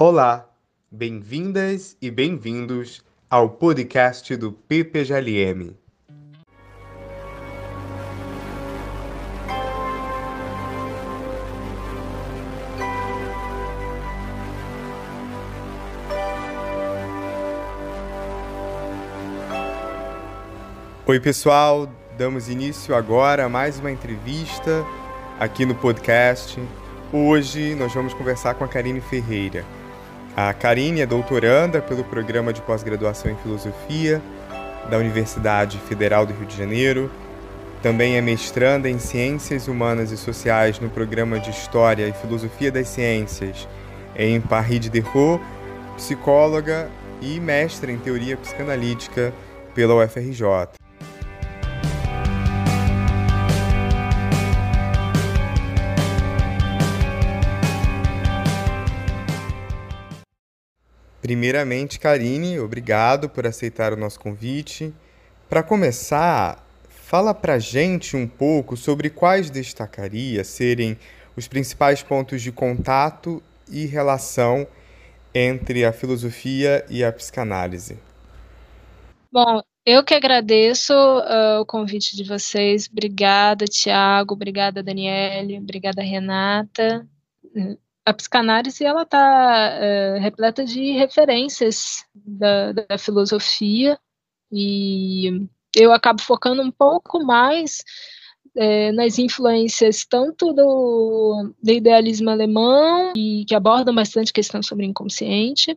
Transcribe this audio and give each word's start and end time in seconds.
Olá, 0.00 0.48
bem-vindas 0.88 1.96
e 2.00 2.08
bem-vindos 2.08 3.04
ao 3.28 3.50
podcast 3.50 4.36
do 4.36 4.52
PPGLM. 4.52 5.76
Oi, 21.04 21.18
pessoal, 21.18 21.88
damos 22.16 22.48
início 22.48 22.94
agora 22.94 23.46
a 23.46 23.48
mais 23.48 23.80
uma 23.80 23.90
entrevista 23.90 24.86
aqui 25.40 25.66
no 25.66 25.74
podcast. 25.74 26.56
Hoje 27.12 27.74
nós 27.74 27.92
vamos 27.92 28.14
conversar 28.14 28.54
com 28.54 28.62
a 28.62 28.68
Karine 28.68 29.00
Ferreira. 29.00 29.64
A 30.40 30.54
Karine 30.54 31.00
é 31.00 31.06
doutoranda 31.06 31.82
pelo 31.82 32.04
programa 32.04 32.52
de 32.52 32.62
pós-graduação 32.62 33.28
em 33.28 33.34
filosofia 33.38 34.22
da 34.88 34.96
Universidade 34.96 35.80
Federal 35.88 36.24
do 36.24 36.32
Rio 36.32 36.46
de 36.46 36.56
Janeiro. 36.56 37.10
Também 37.82 38.16
é 38.16 38.20
mestranda 38.20 38.88
em 38.88 39.00
Ciências 39.00 39.66
Humanas 39.66 40.12
e 40.12 40.16
Sociais 40.16 40.78
no 40.78 40.88
programa 40.88 41.40
de 41.40 41.50
História 41.50 42.06
e 42.06 42.12
Filosofia 42.12 42.70
das 42.70 42.86
Ciências 42.86 43.66
em 44.14 44.40
Paris 44.40 44.78
de 44.78 44.90
Derrot, 44.90 45.42
psicóloga 45.96 46.88
e 47.20 47.40
mestre 47.40 47.90
em 47.90 47.98
Teoria 47.98 48.36
Psicanalítica 48.36 49.34
pela 49.74 50.04
UFRJ. 50.04 50.77
Primeiramente, 61.28 62.00
Karine, 62.00 62.58
obrigado 62.58 63.28
por 63.28 63.46
aceitar 63.46 63.92
o 63.92 63.98
nosso 63.98 64.18
convite. 64.18 64.94
Para 65.46 65.62
começar, 65.62 66.66
fala 66.88 67.34
para 67.34 67.58
gente 67.58 68.16
um 68.16 68.26
pouco 68.26 68.78
sobre 68.78 69.10
quais 69.10 69.50
destacaria 69.50 70.42
serem 70.42 70.96
os 71.36 71.46
principais 71.46 72.02
pontos 72.02 72.40
de 72.40 72.50
contato 72.50 73.42
e 73.70 73.84
relação 73.84 74.66
entre 75.34 75.84
a 75.84 75.92
filosofia 75.92 76.82
e 76.88 77.04
a 77.04 77.12
psicanálise. 77.12 77.98
Bom, 79.30 79.60
eu 79.84 80.02
que 80.02 80.14
agradeço 80.14 80.94
uh, 80.94 81.60
o 81.60 81.66
convite 81.66 82.16
de 82.16 82.24
vocês. 82.24 82.88
Obrigada, 82.90 83.66
Tiago. 83.66 84.32
Obrigada, 84.32 84.82
Daniele. 84.82 85.58
Obrigada, 85.58 86.00
Renata 86.00 87.06
a 88.08 88.14
psicanálise 88.14 88.84
ela 88.84 89.02
está 89.02 89.70
é, 89.74 90.18
repleta 90.18 90.64
de 90.64 90.92
referências 90.92 92.04
da, 92.14 92.72
da, 92.72 92.96
filosofia 92.96 93.98
e 94.50 95.46
eu 95.76 95.92
acabo 95.92 96.22
focando 96.22 96.62
um 96.62 96.70
pouco 96.70 97.22
mais 97.22 97.84
é, 98.56 98.92
nas 98.92 99.18
influências 99.18 100.06
tanto 100.08 100.54
do, 100.54 101.52
do, 101.62 101.70
idealismo 101.70 102.30
alemão 102.30 103.12
e 103.14 103.44
que 103.46 103.54
abordam 103.54 103.94
bastante 103.94 104.32
questão 104.32 104.62
sobre 104.62 104.86
inconsciente 104.86 105.76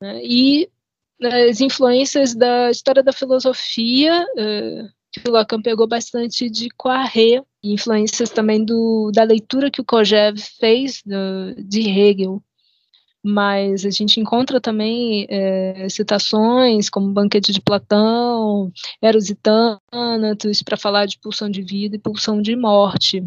né, 0.00 0.20
e 0.24 0.68
as 1.22 1.60
influências 1.60 2.34
da 2.34 2.68
história 2.68 3.02
da 3.02 3.12
filosofia 3.12 4.26
é, 4.36 4.88
que 5.12 5.28
o 5.28 5.32
Lacan 5.32 5.62
pegou 5.62 5.86
bastante 5.86 6.50
de 6.50 6.68
Poiré, 6.76 7.44
influências 7.62 8.30
também 8.30 8.64
do, 8.64 9.10
da 9.12 9.22
leitura 9.22 9.70
que 9.70 9.80
o 9.80 9.84
Kojève 9.84 10.40
fez 10.40 11.02
do, 11.04 11.54
de 11.62 11.88
Hegel. 11.88 12.42
Mas 13.22 13.84
a 13.84 13.90
gente 13.90 14.20
encontra 14.20 14.60
também 14.60 15.26
é, 15.28 15.88
citações 15.88 16.88
como 16.88 17.12
Banquete 17.12 17.52
de 17.52 17.60
Platão, 17.60 18.72
Eros 19.02 19.28
e 19.28 19.34
Tânatos, 19.34 20.62
para 20.62 20.76
falar 20.76 21.06
de 21.06 21.18
pulsão 21.18 21.50
de 21.50 21.60
vida 21.60 21.96
e 21.96 21.98
pulsão 22.00 22.40
de 22.40 22.54
morte. 22.54 23.24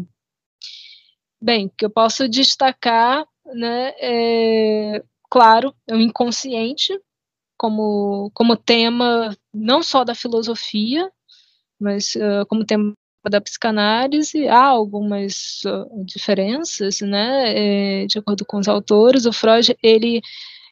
Bem, 1.40 1.70
que 1.76 1.84
eu 1.84 1.90
posso 1.90 2.28
destacar, 2.28 3.26
né, 3.54 3.92
é, 4.00 5.04
claro, 5.30 5.74
é 5.86 5.94
o 5.94 6.00
inconsciente 6.00 6.98
como, 7.62 8.30
como 8.34 8.56
tema 8.56 9.36
não 9.52 9.82
só 9.82 10.04
da 10.04 10.14
filosofia, 10.14 11.12
mas 11.78 12.14
uh, 12.16 12.46
como 12.48 12.64
tema 12.64 12.92
da 13.30 13.40
psicanálise 13.40 14.48
há 14.48 14.64
algumas 14.64 15.62
uh, 15.64 16.04
diferenças, 16.04 17.00
né, 17.00 18.02
é, 18.02 18.06
de 18.06 18.18
acordo 18.18 18.44
com 18.44 18.58
os 18.58 18.68
autores, 18.68 19.26
o 19.26 19.32
Freud, 19.32 19.76
ele 19.82 20.22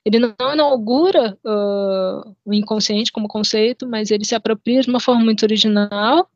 ele 0.04 0.18
não 0.18 0.54
inaugura 0.54 1.38
uh, 1.44 2.36
o 2.44 2.54
inconsciente 2.54 3.12
como 3.12 3.28
conceito, 3.28 3.86
mas 3.86 4.10
ele 4.10 4.24
se 4.24 4.34
apropria 4.34 4.80
de 4.80 4.88
uma 4.88 4.98
forma 4.98 5.22
muito 5.22 5.42
original, 5.42 6.26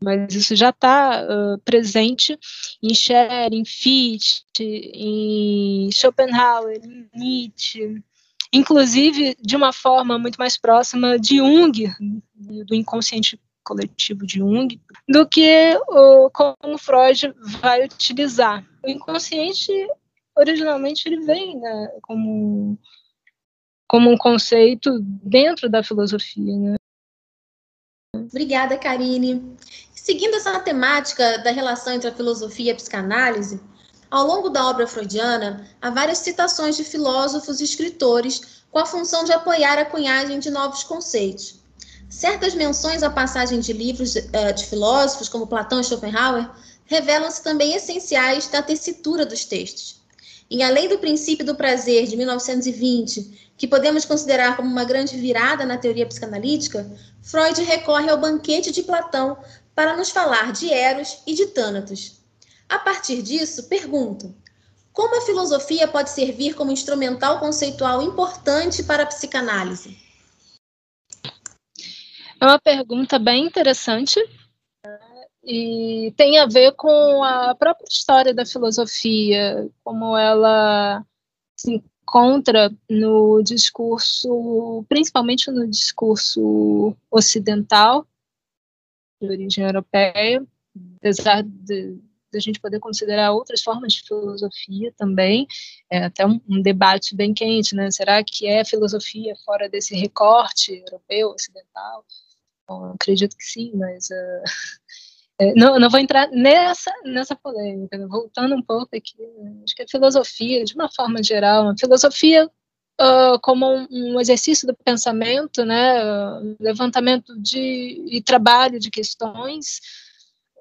mas 0.00 0.34
isso 0.34 0.54
já 0.54 0.70
está 0.70 1.24
uh, 1.24 1.58
presente 1.64 2.38
em 2.80 2.94
Scher, 2.94 3.52
em 3.52 3.64
Fichte, 3.64 4.62
em 4.62 5.90
Schopenhauer, 5.90 6.80
em 6.84 7.08
Nietzsche, 7.12 8.00
inclusive 8.52 9.36
de 9.40 9.56
uma 9.56 9.72
forma 9.72 10.16
muito 10.16 10.36
mais 10.36 10.56
próxima 10.56 11.18
de 11.18 11.38
Jung, 11.38 11.92
do 12.36 12.74
inconsciente 12.74 13.38
coletivo 13.68 14.26
de 14.26 14.38
Jung, 14.38 14.80
do 15.06 15.28
que 15.28 15.78
o, 15.88 16.30
como 16.30 16.78
Freud 16.78 17.34
vai 17.60 17.84
utilizar. 17.84 18.64
O 18.82 18.88
inconsciente, 18.88 19.70
originalmente, 20.34 21.06
ele 21.06 21.20
vem 21.20 21.60
né, 21.60 21.88
como, 22.00 22.78
como 23.86 24.10
um 24.10 24.16
conceito 24.16 24.98
dentro 25.02 25.68
da 25.68 25.82
filosofia. 25.82 26.56
Né? 26.56 26.76
Obrigada, 28.16 28.78
Karine. 28.78 29.54
Seguindo 29.94 30.36
essa 30.36 30.58
temática 30.60 31.38
da 31.38 31.50
relação 31.50 31.92
entre 31.92 32.08
a 32.08 32.14
filosofia 32.14 32.70
e 32.70 32.70
a 32.70 32.74
psicanálise, 32.74 33.60
ao 34.10 34.26
longo 34.26 34.48
da 34.48 34.66
obra 34.66 34.86
freudiana, 34.86 35.68
há 35.82 35.90
várias 35.90 36.18
citações 36.18 36.78
de 36.78 36.84
filósofos 36.84 37.60
e 37.60 37.64
escritores 37.64 38.64
com 38.70 38.78
a 38.78 38.86
função 38.86 39.24
de 39.24 39.32
apoiar 39.32 39.78
a 39.78 39.84
cunhagem 39.84 40.38
de 40.38 40.50
novos 40.50 40.82
conceitos. 40.82 41.57
Certas 42.08 42.54
menções 42.54 43.02
à 43.02 43.10
passagem 43.10 43.60
de 43.60 43.72
livros 43.72 44.12
de, 44.12 44.20
uh, 44.20 44.52
de 44.54 44.66
filósofos, 44.66 45.28
como 45.28 45.46
Platão 45.46 45.80
e 45.80 45.84
Schopenhauer, 45.84 46.48
revelam-se 46.86 47.42
também 47.42 47.74
essenciais 47.74 48.48
da 48.48 48.62
tessitura 48.62 49.26
dos 49.26 49.44
textos. 49.44 50.00
E 50.50 50.62
além 50.62 50.88
do 50.88 50.98
princípio 50.98 51.44
do 51.44 51.54
prazer 51.54 52.06
de 52.06 52.16
1920, 52.16 53.52
que 53.58 53.68
podemos 53.68 54.06
considerar 54.06 54.56
como 54.56 54.70
uma 54.70 54.84
grande 54.84 55.18
virada 55.18 55.66
na 55.66 55.76
teoria 55.76 56.06
psicanalítica, 56.06 56.90
Freud 57.20 57.62
recorre 57.62 58.08
ao 58.08 58.16
banquete 58.16 58.72
de 58.72 58.82
Platão 58.82 59.36
para 59.74 59.94
nos 59.94 60.08
falar 60.08 60.52
de 60.52 60.72
Eros 60.72 61.18
e 61.26 61.34
de 61.34 61.46
Tânatos. 61.48 62.22
A 62.68 62.78
partir 62.78 63.20
disso, 63.20 63.64
pergunto: 63.64 64.34
como 64.94 65.18
a 65.18 65.26
filosofia 65.26 65.86
pode 65.86 66.08
servir 66.08 66.54
como 66.54 66.72
instrumental 66.72 67.38
conceitual 67.38 68.00
importante 68.00 68.82
para 68.82 69.02
a 69.02 69.06
psicanálise? 69.06 70.07
É 72.40 72.44
uma 72.44 72.60
pergunta 72.60 73.18
bem 73.18 73.46
interessante 73.46 74.20
e 75.42 76.12
tem 76.16 76.38
a 76.38 76.46
ver 76.46 76.72
com 76.72 77.24
a 77.24 77.52
própria 77.54 77.86
história 77.88 78.32
da 78.32 78.46
filosofia, 78.46 79.68
como 79.82 80.16
ela 80.16 81.04
se 81.56 81.82
encontra 82.08 82.70
no 82.88 83.42
discurso, 83.42 84.84
principalmente 84.88 85.50
no 85.50 85.66
discurso 85.66 86.96
ocidental, 87.10 88.06
de 89.20 89.28
origem 89.28 89.64
europeia, 89.64 90.46
apesar 90.98 91.42
de, 91.42 91.96
de 91.96 92.38
a 92.38 92.40
gente 92.40 92.60
poder 92.60 92.78
considerar 92.78 93.32
outras 93.32 93.62
formas 93.62 93.94
de 93.94 94.02
filosofia 94.02 94.92
também, 94.96 95.44
é 95.90 96.04
até 96.04 96.24
um, 96.24 96.40
um, 96.48 96.62
debate 96.62 97.16
bem 97.16 97.34
quente, 97.34 97.74
né? 97.74 97.90
Será 97.90 98.22
que 98.22 98.46
é 98.46 98.64
filosofia 98.64 99.34
fora 99.44 99.68
desse 99.68 99.96
recorte 99.96 100.72
europeu, 100.74 101.30
ocidental? 101.30 102.04
Bom, 102.68 102.92
acredito 102.92 103.36
que 103.36 103.44
sim, 103.44 103.72
mas 103.74 104.08
uh, 104.10 104.44
não, 105.56 105.78
não 105.78 105.88
vou 105.88 105.98
entrar 105.98 106.28
nessa, 106.30 106.92
nessa 107.04 107.34
polêmica. 107.34 107.96
Né? 107.96 108.06
Voltando 108.06 108.54
um 108.54 108.62
pouco 108.62 108.94
aqui, 108.94 109.16
né? 109.16 109.62
acho 109.64 109.74
que 109.74 109.82
a 109.82 109.88
filosofia, 109.88 110.64
de 110.64 110.74
uma 110.74 110.90
forma 110.90 111.22
geral, 111.22 111.70
a 111.70 111.74
filosofia 111.78 112.50
uh, 113.00 113.38
como 113.40 113.86
um, 113.90 114.20
exercício 114.20 114.66
do 114.66 114.76
pensamento, 114.84 115.64
né, 115.64 116.04
uh, 116.04 116.56
levantamento 116.60 117.40
de, 117.40 118.04
e 118.10 118.20
trabalho 118.22 118.78
de 118.78 118.90
questões, 118.90 119.80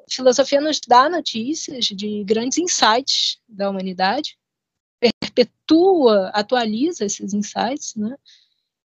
a 0.08 0.14
filosofia 0.14 0.62
nos 0.62 0.80
dá 0.88 1.10
notícias 1.10 1.86
de 1.86 2.24
grandes 2.24 2.58
insights 2.58 3.40
da 3.48 3.70
humanidade, 3.70 4.38
perpetua, 5.20 6.30
atualiza 6.30 7.06
esses 7.06 7.34
insights, 7.34 7.96
né, 7.96 8.16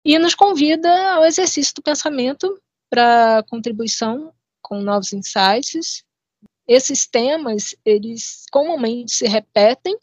e 0.05 0.19
nos 0.19 0.35
convida 0.35 1.15
ao 1.15 1.25
exercício 1.25 1.75
do 1.75 1.83
pensamento 1.83 2.61
para 2.91 3.44
contribuição 3.49 4.33
com 4.62 4.81
novos 4.81 5.12
insights. 5.12 6.05
Esses 6.67 7.06
temas, 7.06 7.75
eles 7.85 8.44
comumente 8.50 9.12
se 9.12 9.27
repetem 9.27 9.97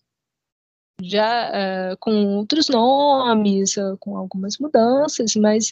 já 1.01 1.50
uh, 1.50 1.97
com 2.00 2.38
outros 2.38 2.69
nomes, 2.69 3.75
uh, 3.75 3.97
com 4.00 4.15
algumas 4.15 4.57
mudanças, 4.57 5.35
mas 5.35 5.71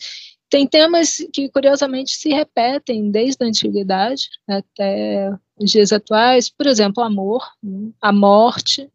tem 0.50 0.68
temas 0.68 1.25
que 1.31 1.50
curiosamente 1.50 2.12
se 2.12 2.30
repetem 2.30 3.10
desde 3.10 3.44
a 3.44 3.48
antiguidade 3.48 4.28
até 4.50 5.31
os 5.58 5.72
dias 5.72 5.94
atuais, 5.94 6.50
por 6.50 6.68
exemplo, 6.68 7.02
amor, 7.02 7.50
né, 7.63 7.92
a 8.02 8.12
morte, 8.12 8.92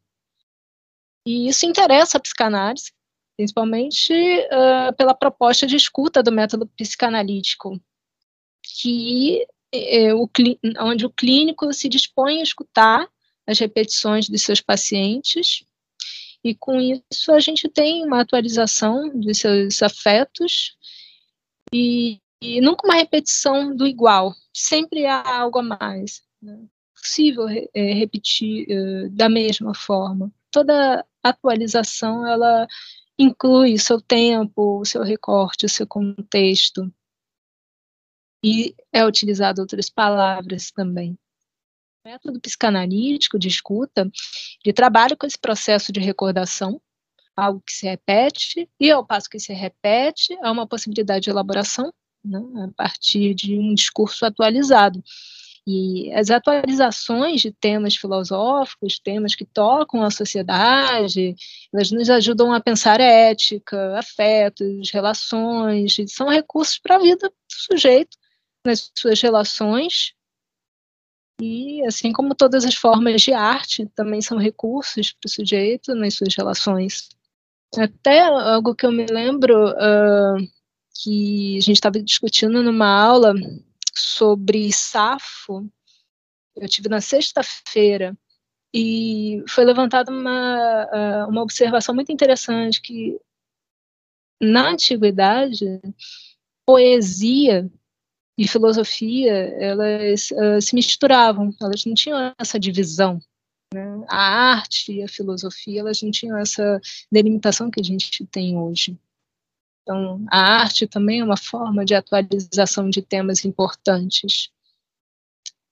e 1.27 1.49
isso 1.49 1.67
interessa 1.67 2.19
a 2.19 2.21
psicanálise, 2.21 2.93
principalmente 3.37 4.13
uh, 4.13 4.95
pela 4.97 5.13
proposta 5.13 5.67
de 5.67 5.75
escuta 5.75 6.23
do 6.23 6.31
método 6.31 6.67
psicanalítico, 6.69 7.81
que 8.81 9.47
é, 9.73 10.15
o, 10.15 10.29
onde 10.81 11.07
o 11.07 11.11
clínico 11.11 11.73
se 11.73 11.89
dispõe 11.89 12.41
a 12.41 12.43
escutar 12.43 13.09
as 13.47 13.59
repetições 13.59 14.27
de 14.27 14.39
seus 14.39 14.61
pacientes 14.61 15.65
e 16.47 16.55
com 16.55 16.79
isso 16.81 17.33
a 17.33 17.41
gente 17.41 17.69
tem 17.69 18.05
uma 18.05 18.21
atualização 18.21 19.11
dos 19.19 19.39
seus 19.39 19.83
afetos 19.83 20.77
e, 21.73 22.21
e 22.41 22.61
nunca 22.61 22.87
uma 22.87 22.95
repetição 22.95 23.75
do 23.75 23.85
igual, 23.85 24.33
sempre 24.55 25.07
há 25.07 25.41
algo 25.41 25.59
a 25.59 25.63
mais. 25.63 26.23
Né? 26.41 26.57
É 26.63 27.01
possível 27.01 27.49
é, 27.49 27.93
repetir 27.95 28.67
uh, 28.69 29.11
da 29.11 29.29
mesma 29.29 29.75
forma. 29.75 30.33
Toda 30.53 31.05
atualização 31.21 32.25
ela 32.25 32.69
inclui 33.19 33.75
o 33.75 33.81
seu 33.81 34.01
tempo, 34.01 34.81
o 34.81 34.85
seu 34.85 35.03
recorte, 35.03 35.67
o 35.67 35.69
seu 35.69 35.87
contexto. 35.87 36.93
E 38.49 38.77
é 38.93 39.05
utilizado 39.05 39.61
outras 39.61 39.91
palavras 39.91 40.71
também. 40.71 41.19
O 42.05 42.09
método 42.09 42.41
psicanalítico 42.41 43.41
de 43.41 43.49
escuta, 43.49 44.09
ele 44.65 44.73
trabalha 44.73 45.17
com 45.17 45.27
esse 45.27 45.37
processo 45.37 45.91
de 45.91 45.99
recordação, 45.99 46.81
algo 47.35 47.61
que 47.67 47.73
se 47.73 47.89
repete, 47.89 48.71
e 48.79 48.89
ao 48.89 49.05
passo 49.05 49.29
que 49.29 49.41
se 49.41 49.53
repete, 49.53 50.39
há 50.45 50.53
uma 50.53 50.65
possibilidade 50.65 51.25
de 51.25 51.31
elaboração 51.31 51.93
né, 52.25 52.39
a 52.63 52.69
partir 52.77 53.35
de 53.35 53.59
um 53.59 53.75
discurso 53.75 54.25
atualizado. 54.25 55.03
E 55.67 56.13
as 56.13 56.31
atualizações 56.31 57.41
de 57.41 57.51
temas 57.51 57.97
filosóficos, 57.97 59.01
temas 59.01 59.35
que 59.35 59.45
tocam 59.45 60.05
a 60.05 60.11
sociedade, 60.13 61.35
elas 61.75 61.91
nos 61.91 62.09
ajudam 62.09 62.53
a 62.53 62.61
pensar 62.61 63.01
ética, 63.01 63.99
afetos, 63.99 64.93
relações, 64.93 65.97
são 66.07 66.29
recursos 66.29 66.79
para 66.79 66.95
a 66.95 67.01
vida 67.01 67.29
do 67.29 67.35
sujeito 67.49 68.17
nas 68.67 68.91
suas 68.97 69.21
relações. 69.21 70.15
E 71.41 71.85
assim 71.87 72.13
como 72.13 72.35
todas 72.35 72.65
as 72.65 72.75
formas 72.75 73.23
de 73.23 73.33
arte 73.33 73.87
também 73.95 74.21
são 74.21 74.39
recursos 74.39 75.13
para 75.13 75.29
o 75.29 75.31
sujeito 75.31 75.95
nas 75.95 76.15
suas 76.15 76.35
relações. 76.35 77.09
Até 77.77 78.21
algo 78.21 78.75
que 78.75 78.87
eu 78.87 78.93
me 78.93 79.07
lembro 79.07 79.71
uh, 79.71 80.37
que 81.03 81.59
a 81.59 81.61
gente 81.61 81.73
estava 81.73 82.01
discutindo 82.03 82.63
numa 82.63 82.89
aula 82.89 83.35
sobre 83.95 84.73
Safo, 84.73 85.69
eu 86.57 86.69
tive 86.69 86.89
na 86.89 87.01
sexta-feira, 87.03 88.17
e 88.75 89.43
foi 89.49 89.65
levantada 89.65 90.13
uma, 90.13 90.83
ah, 90.93 91.27
uma 91.29 91.43
observação 91.43 91.95
muito 91.95 92.13
interessante 92.13 92.81
que 92.83 93.19
na 94.39 94.69
antiguidade 94.69 95.81
poesia 96.67 97.71
e 98.37 98.47
filosofia 98.47 99.33
elas 99.59 100.31
uh, 100.31 100.61
se 100.61 100.75
misturavam, 100.75 101.55
elas 101.61 101.85
não 101.85 101.95
tinham 101.95 102.35
essa 102.39 102.59
divisão. 102.59 103.19
Né? 103.73 104.05
A 104.09 104.53
arte 104.53 104.93
e 104.93 105.03
a 105.03 105.09
filosofia 105.09 105.81
elas 105.81 106.03
não 106.03 106.11
tinham 106.11 106.37
essa 106.39 106.81
delimitação 107.11 107.71
que 107.71 107.81
a 107.81 107.85
gente 107.85 108.27
tem 108.27 108.57
hoje. 108.57 108.99
Então, 109.83 110.25
a 110.29 110.63
arte 110.63 110.87
também 110.87 111.21
é 111.21 111.25
uma 111.25 111.37
forma 111.37 111.85
de 111.85 111.95
atualização 111.95 112.91
de 112.91 113.01
temas 113.01 113.45
importantes. 113.45 114.51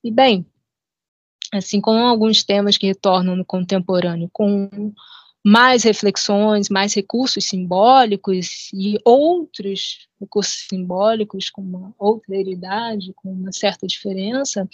E, 0.04 0.10
bem, 0.10 0.46
assim 1.52 1.80
como 1.80 1.98
alguns 1.98 2.44
temas 2.44 2.78
que 2.78 2.86
retornam 2.86 3.34
no 3.34 3.44
contemporâneo, 3.44 4.30
com 4.32 4.92
mais 5.44 5.82
reflexões, 5.84 6.70
mais 6.70 6.94
recursos 6.94 7.44
simbólicos 7.44 8.70
e 8.72 8.98
outros 9.04 10.08
recursos 10.18 10.66
simbólicos 10.68 11.50
com 11.50 11.60
uma 11.60 11.94
outra 11.98 12.34
idade, 12.36 13.12
com 13.14 13.30
uma 13.30 13.52
certa 13.52 13.86
diferença, 13.86 14.66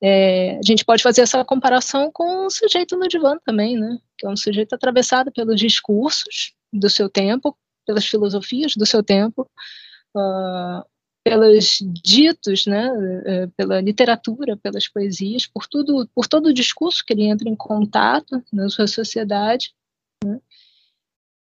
é, 0.00 0.56
a 0.58 0.62
gente 0.64 0.84
pode 0.84 1.02
fazer 1.02 1.22
essa 1.22 1.44
comparação 1.44 2.10
com 2.12 2.46
o 2.46 2.50
sujeito 2.50 2.96
no 2.96 3.08
divã 3.08 3.36
também, 3.44 3.78
né? 3.78 3.98
Que 4.18 4.26
é 4.26 4.30
um 4.30 4.36
sujeito 4.36 4.74
atravessado 4.74 5.32
pelos 5.32 5.60
discursos 5.60 6.52
do 6.72 6.88
seu 6.88 7.08
tempo, 7.08 7.56
pelas 7.86 8.06
filosofias 8.06 8.74
do 8.76 8.86
seu 8.86 9.02
tempo, 9.02 9.48
uh, 10.16 10.84
pelos 11.24 11.78
ditos, 12.02 12.66
né, 12.66 12.90
uh, 12.90 13.50
pela 13.56 13.80
literatura, 13.80 14.56
pelas 14.56 14.88
poesias, 14.88 15.46
por 15.46 15.66
tudo, 15.66 16.08
por 16.14 16.26
todo 16.26 16.46
o 16.46 16.54
discurso 16.54 17.04
que 17.04 17.12
ele 17.12 17.24
entra 17.24 17.48
em 17.48 17.54
contato 17.54 18.42
na 18.52 18.68
sua 18.68 18.86
sociedade, 18.86 19.72
né, 20.24 20.40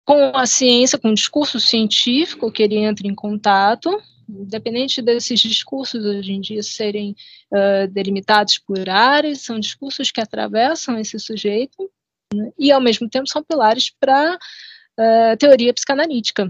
com 0.05 0.37
a 0.37 0.45
ciência, 0.45 0.97
com 0.97 1.09
o 1.09 1.13
discurso 1.13 1.59
científico 1.59 2.51
que 2.51 2.63
ele 2.63 2.77
entra 2.77 3.05
em 3.05 3.13
contato, 3.13 4.01
independente 4.29 5.01
desses 5.01 5.39
discursos 5.39 6.05
hoje 6.05 6.31
em 6.31 6.39
dia 6.39 6.63
serem 6.63 7.13
uh, 7.51 7.87
delimitados 7.91 8.57
por 8.57 8.89
áreas, 8.89 9.41
são 9.41 9.59
discursos 9.59 10.11
que 10.11 10.21
atravessam 10.21 10.97
esse 10.97 11.19
sujeito 11.19 11.89
né, 12.33 12.51
e, 12.57 12.71
ao 12.71 12.79
mesmo 12.79 13.09
tempo, 13.09 13.27
são 13.27 13.43
pilares 13.43 13.89
para 13.99 14.35
uh, 14.35 15.37
teoria 15.37 15.73
psicanalítica, 15.73 16.49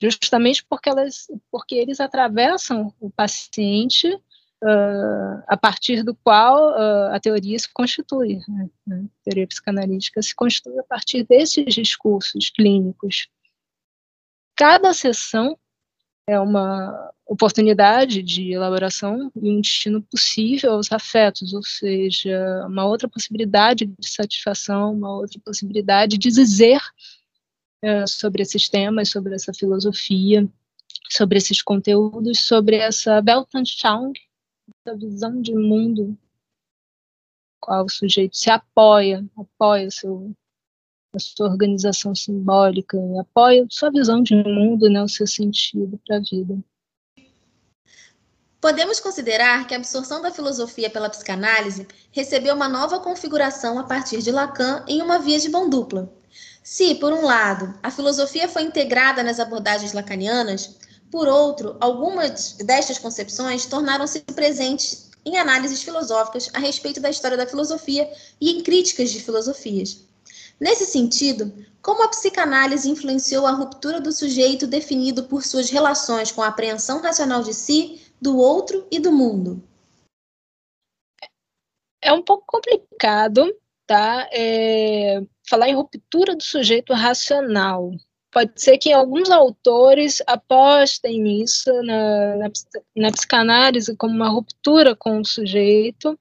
justamente 0.00 0.64
porque, 0.64 0.88
elas, 0.88 1.26
porque 1.50 1.74
eles 1.74 2.00
atravessam 2.00 2.92
o 2.98 3.10
paciente 3.10 4.08
uh, 4.62 5.42
a 5.46 5.56
partir 5.56 6.02
do 6.02 6.14
qual 6.14 6.70
uh, 6.70 7.14
a 7.14 7.20
teoria 7.20 7.58
se 7.58 7.72
constitui. 7.72 8.40
Né? 8.48 8.68
A 9.04 9.24
teoria 9.24 9.46
psicanalítica 9.46 10.22
se 10.22 10.34
constitui 10.34 10.78
a 10.78 10.84
partir 10.84 11.24
desses 11.24 11.74
discursos 11.74 12.50
clínicos. 12.50 13.28
Cada 14.56 14.92
sessão 14.92 15.58
é 16.26 16.38
uma 16.38 17.12
oportunidade 17.26 18.22
de 18.22 18.52
elaboração 18.52 19.30
e 19.34 19.50
um 19.50 19.60
destino 19.60 20.02
possível 20.02 20.72
aos 20.72 20.90
afetos, 20.92 21.52
ou 21.52 21.62
seja, 21.62 22.66
uma 22.66 22.86
outra 22.86 23.08
possibilidade 23.08 23.86
de 23.86 24.08
satisfação, 24.08 24.92
uma 24.92 25.16
outra 25.16 25.40
possibilidade 25.44 26.18
de 26.18 26.30
dizer 26.30 26.80
é, 27.82 28.06
sobre 28.06 28.42
esses 28.42 28.68
temas, 28.68 29.10
sobre 29.10 29.34
essa 29.34 29.52
filosofia, 29.52 30.48
sobre 31.08 31.38
esses 31.38 31.62
conteúdos, 31.62 32.44
sobre 32.44 32.76
essa 32.76 33.22
Weltanschauung, 33.26 34.12
essa 34.86 34.96
visão 34.96 35.40
de 35.40 35.54
mundo 35.54 36.16
qual 37.60 37.84
o 37.84 37.90
sujeito 37.90 38.36
se 38.36 38.50
apoia, 38.50 39.24
apoia 39.36 39.90
seu, 39.90 40.32
a 41.14 41.18
sua 41.18 41.48
organização 41.48 42.14
simbólica, 42.14 42.98
apoia 43.20 43.66
sua 43.68 43.90
visão 43.90 44.22
de 44.22 44.34
mundo, 44.34 44.88
né, 44.88 45.02
o 45.02 45.08
seu 45.08 45.26
sentido 45.26 46.00
para 46.06 46.16
a 46.16 46.20
vida. 46.20 46.58
Podemos 48.60 49.00
considerar 49.00 49.66
que 49.66 49.74
a 49.74 49.78
absorção 49.78 50.20
da 50.20 50.30
filosofia 50.30 50.90
pela 50.90 51.08
psicanálise 51.08 51.86
recebeu 52.12 52.54
uma 52.54 52.68
nova 52.68 53.00
configuração 53.00 53.78
a 53.78 53.84
partir 53.84 54.20
de 54.20 54.30
Lacan 54.30 54.84
em 54.86 55.00
uma 55.00 55.18
via 55.18 55.38
de 55.38 55.48
mão 55.48 55.68
dupla. 55.68 56.12
Se, 56.62 56.94
por 56.94 57.12
um 57.12 57.24
lado, 57.24 57.78
a 57.82 57.90
filosofia 57.90 58.48
foi 58.48 58.62
integrada 58.62 59.22
nas 59.22 59.40
abordagens 59.40 59.92
lacanianas, 59.92 60.76
por 61.10 61.26
outro, 61.26 61.76
algumas 61.80 62.52
destas 62.52 62.98
concepções 62.98 63.66
tornaram-se 63.66 64.20
presentes 64.20 65.10
em 65.24 65.36
análises 65.36 65.82
filosóficas 65.82 66.48
a 66.54 66.58
respeito 66.58 67.00
da 67.00 67.10
história 67.10 67.36
da 67.36 67.46
filosofia 67.46 68.10
e 68.40 68.50
em 68.50 68.62
críticas 68.62 69.10
de 69.10 69.20
filosofias. 69.20 70.04
Nesse 70.58 70.86
sentido, 70.86 71.52
como 71.82 72.02
a 72.02 72.08
psicanálise 72.08 72.88
influenciou 72.88 73.46
a 73.46 73.52
ruptura 73.52 74.00
do 74.00 74.12
sujeito 74.12 74.66
definido 74.66 75.24
por 75.24 75.42
suas 75.42 75.70
relações 75.70 76.30
com 76.30 76.42
a 76.42 76.48
apreensão 76.48 77.00
racional 77.00 77.42
de 77.42 77.54
si, 77.54 78.00
do 78.20 78.36
outro 78.36 78.86
e 78.90 79.00
do 79.00 79.10
mundo? 79.10 79.62
É 82.02 82.12
um 82.12 82.22
pouco 82.22 82.44
complicado, 82.46 83.42
tá? 83.90 84.28
É, 84.32 85.20
falar 85.48 85.68
em 85.68 85.74
ruptura 85.74 86.36
do 86.36 86.42
sujeito 86.44 86.92
racional. 86.94 87.90
Pode 88.30 88.52
ser 88.54 88.78
que 88.78 88.92
alguns 88.92 89.28
autores 89.32 90.22
apostem 90.28 91.20
nisso 91.20 91.72
na, 91.82 92.36
na, 92.36 92.50
na 92.96 93.10
psicanálise 93.10 93.96
como 93.96 94.14
uma 94.14 94.28
ruptura 94.28 94.94
com 94.94 95.18
o 95.18 95.24
sujeito 95.24 96.16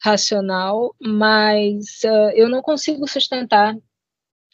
racional, 0.00 0.94
mas 1.00 2.04
uh, 2.04 2.30
eu 2.36 2.48
não 2.48 2.62
consigo 2.62 3.08
sustentar 3.08 3.76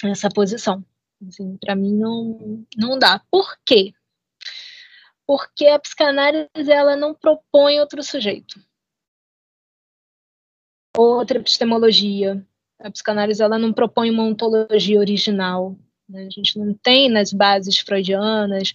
essa 0.02 0.30
posição. 0.30 0.82
Assim, 1.28 1.58
Para 1.58 1.76
mim 1.76 1.94
não, 1.94 2.64
não 2.78 2.98
dá. 2.98 3.20
Por 3.30 3.58
quê? 3.62 3.92
Porque 5.26 5.66
a 5.66 5.78
psicanálise 5.78 6.48
ela 6.70 6.96
não 6.96 7.12
propõe 7.12 7.78
outro 7.78 8.02
sujeito, 8.02 8.58
outra 10.96 11.38
epistemologia, 11.38 12.44
A 12.80 12.90
psicanálise 12.90 13.42
ela 13.42 13.58
não 13.58 13.72
propõe 13.72 14.11
uma 14.11 14.25
ontologia 14.25 14.99
original. 14.99 15.76
Né? 16.08 16.26
A 16.26 16.30
gente 16.30 16.58
não 16.58 16.75
tem 16.75 17.08
nas 17.08 17.32
bases 17.32 17.78
freudianas, 17.78 18.72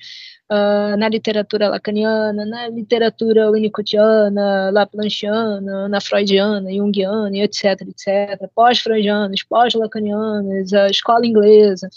uh, 0.52 0.98
na 0.98 1.10
literatura 1.10 1.70
lacaniana, 1.70 2.46
na 2.46 2.70
literatura 2.70 3.52
winnicottiana, 3.52 4.72
laplanchiana, 4.72 5.88
na 5.90 6.02
freudiana, 6.02 6.72
junguiana, 6.72 7.38
etc, 7.38 7.82
etc, 7.82 8.50
pós-freudianas, 8.56 9.44
pós-lacanianas, 9.44 10.74
a 10.74 10.88
escola 10.88 11.26
inglesa. 11.26 11.90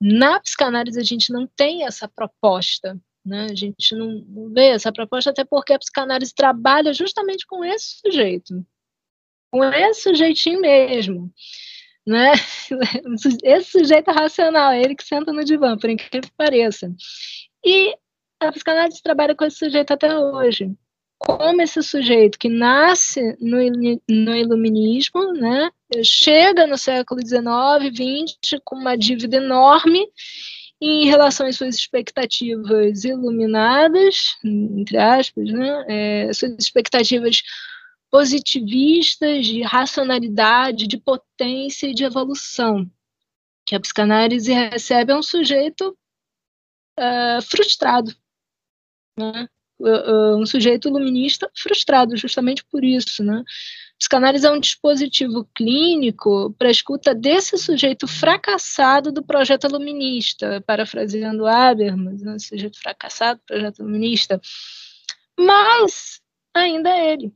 Na 0.00 0.40
psicanálise 0.40 1.00
a 1.00 1.04
gente 1.04 1.32
não 1.32 1.46
tem 1.46 1.84
essa 1.84 2.06
proposta, 2.08 2.98
né? 3.24 3.46
A 3.50 3.54
gente 3.54 3.94
não, 3.94 4.24
vê 4.52 4.66
essa 4.68 4.92
proposta 4.92 5.30
até 5.30 5.44
porque 5.44 5.72
a 5.72 5.78
psicanálise 5.78 6.34
trabalha 6.34 6.92
justamente 6.92 7.46
com 7.46 7.64
esse 7.64 8.00
sujeito, 8.04 8.64
com 9.56 9.64
esse 9.64 10.02
sujeitinho 10.02 10.60
mesmo, 10.60 11.32
né? 12.06 12.32
Esse 13.42 13.70
sujeito 13.70 14.10
racional, 14.10 14.72
ele 14.74 14.94
que 14.94 15.04
senta 15.04 15.32
no 15.32 15.44
divã, 15.44 15.76
por 15.76 15.88
incrível 15.88 16.28
que 16.28 16.36
pareça. 16.36 16.92
E 17.64 17.96
a 18.38 18.52
psicanálise 18.52 19.02
trabalha 19.02 19.34
com 19.34 19.44
esse 19.44 19.58
sujeito 19.58 19.92
até 19.92 20.16
hoje. 20.16 20.70
Como 21.18 21.62
esse 21.62 21.82
sujeito 21.82 22.38
que 22.38 22.48
nasce 22.48 23.20
no, 23.40 23.56
no 24.08 24.36
iluminismo, 24.36 25.32
né, 25.32 25.70
chega 26.04 26.66
no 26.66 26.76
século 26.76 27.20
XIX, 27.26 27.90
XX, 27.90 28.60
com 28.62 28.76
uma 28.76 28.96
dívida 28.96 29.38
enorme 29.38 30.06
em 30.78 31.06
relação 31.06 31.46
às 31.46 31.56
suas 31.56 31.74
expectativas 31.74 33.04
iluminadas, 33.04 34.36
entre 34.44 34.98
aspas, 34.98 35.50
né, 35.50 35.84
é, 35.88 36.32
suas 36.34 36.52
expectativas 36.58 37.42
positivistas 38.10 39.46
de 39.46 39.62
racionalidade, 39.62 40.86
de 40.86 40.96
potência 40.96 41.88
e 41.88 41.94
de 41.94 42.04
evolução. 42.04 42.90
Que 43.64 43.74
a 43.74 43.80
psicanálise 43.80 44.52
recebe 44.52 45.12
é 45.12 45.16
um 45.16 45.22
sujeito 45.22 45.96
uh, 46.98 47.42
frustrado. 47.42 48.14
Né? 49.18 49.48
Uh, 49.78 50.36
um 50.36 50.46
sujeito 50.46 50.88
iluminista 50.88 51.50
frustrado, 51.54 52.16
justamente 52.16 52.64
por 52.64 52.84
isso. 52.84 53.22
Né? 53.24 53.42
Psicanálise 53.98 54.46
é 54.46 54.50
um 54.50 54.60
dispositivo 54.60 55.48
clínico 55.54 56.54
para 56.58 56.68
a 56.68 56.70
escuta 56.70 57.14
desse 57.14 57.56
sujeito 57.58 58.06
fracassado 58.06 59.10
do 59.10 59.22
projeto 59.22 59.66
iluminista, 59.66 60.62
parafraseando 60.66 61.46
Habermas, 61.46 62.22
né? 62.22 62.38
sujeito 62.38 62.78
fracassado 62.78 63.40
do 63.40 63.46
projeto 63.46 63.78
iluminista, 63.80 64.40
mas 65.38 66.20
ainda 66.54 66.90
é 66.90 67.12
ele. 67.12 67.32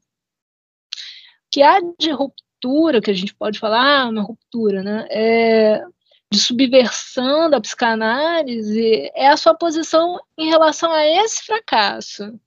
Que 1.50 1.62
há 1.62 1.80
de 1.98 2.10
ruptura, 2.10 3.00
que 3.00 3.10
a 3.10 3.14
gente 3.14 3.34
pode 3.34 3.58
falar, 3.58 4.02
ah, 4.02 4.08
uma 4.08 4.22
ruptura, 4.22 4.82
né? 4.82 5.06
É, 5.10 5.84
de 6.32 6.38
subversão 6.38 7.50
da 7.50 7.60
psicanálise 7.60 9.10
é 9.14 9.28
a 9.28 9.36
sua 9.36 9.54
posição 9.54 10.20
em 10.38 10.48
relação 10.48 10.92
a 10.92 11.04
esse 11.04 11.42
fracasso. 11.44 12.38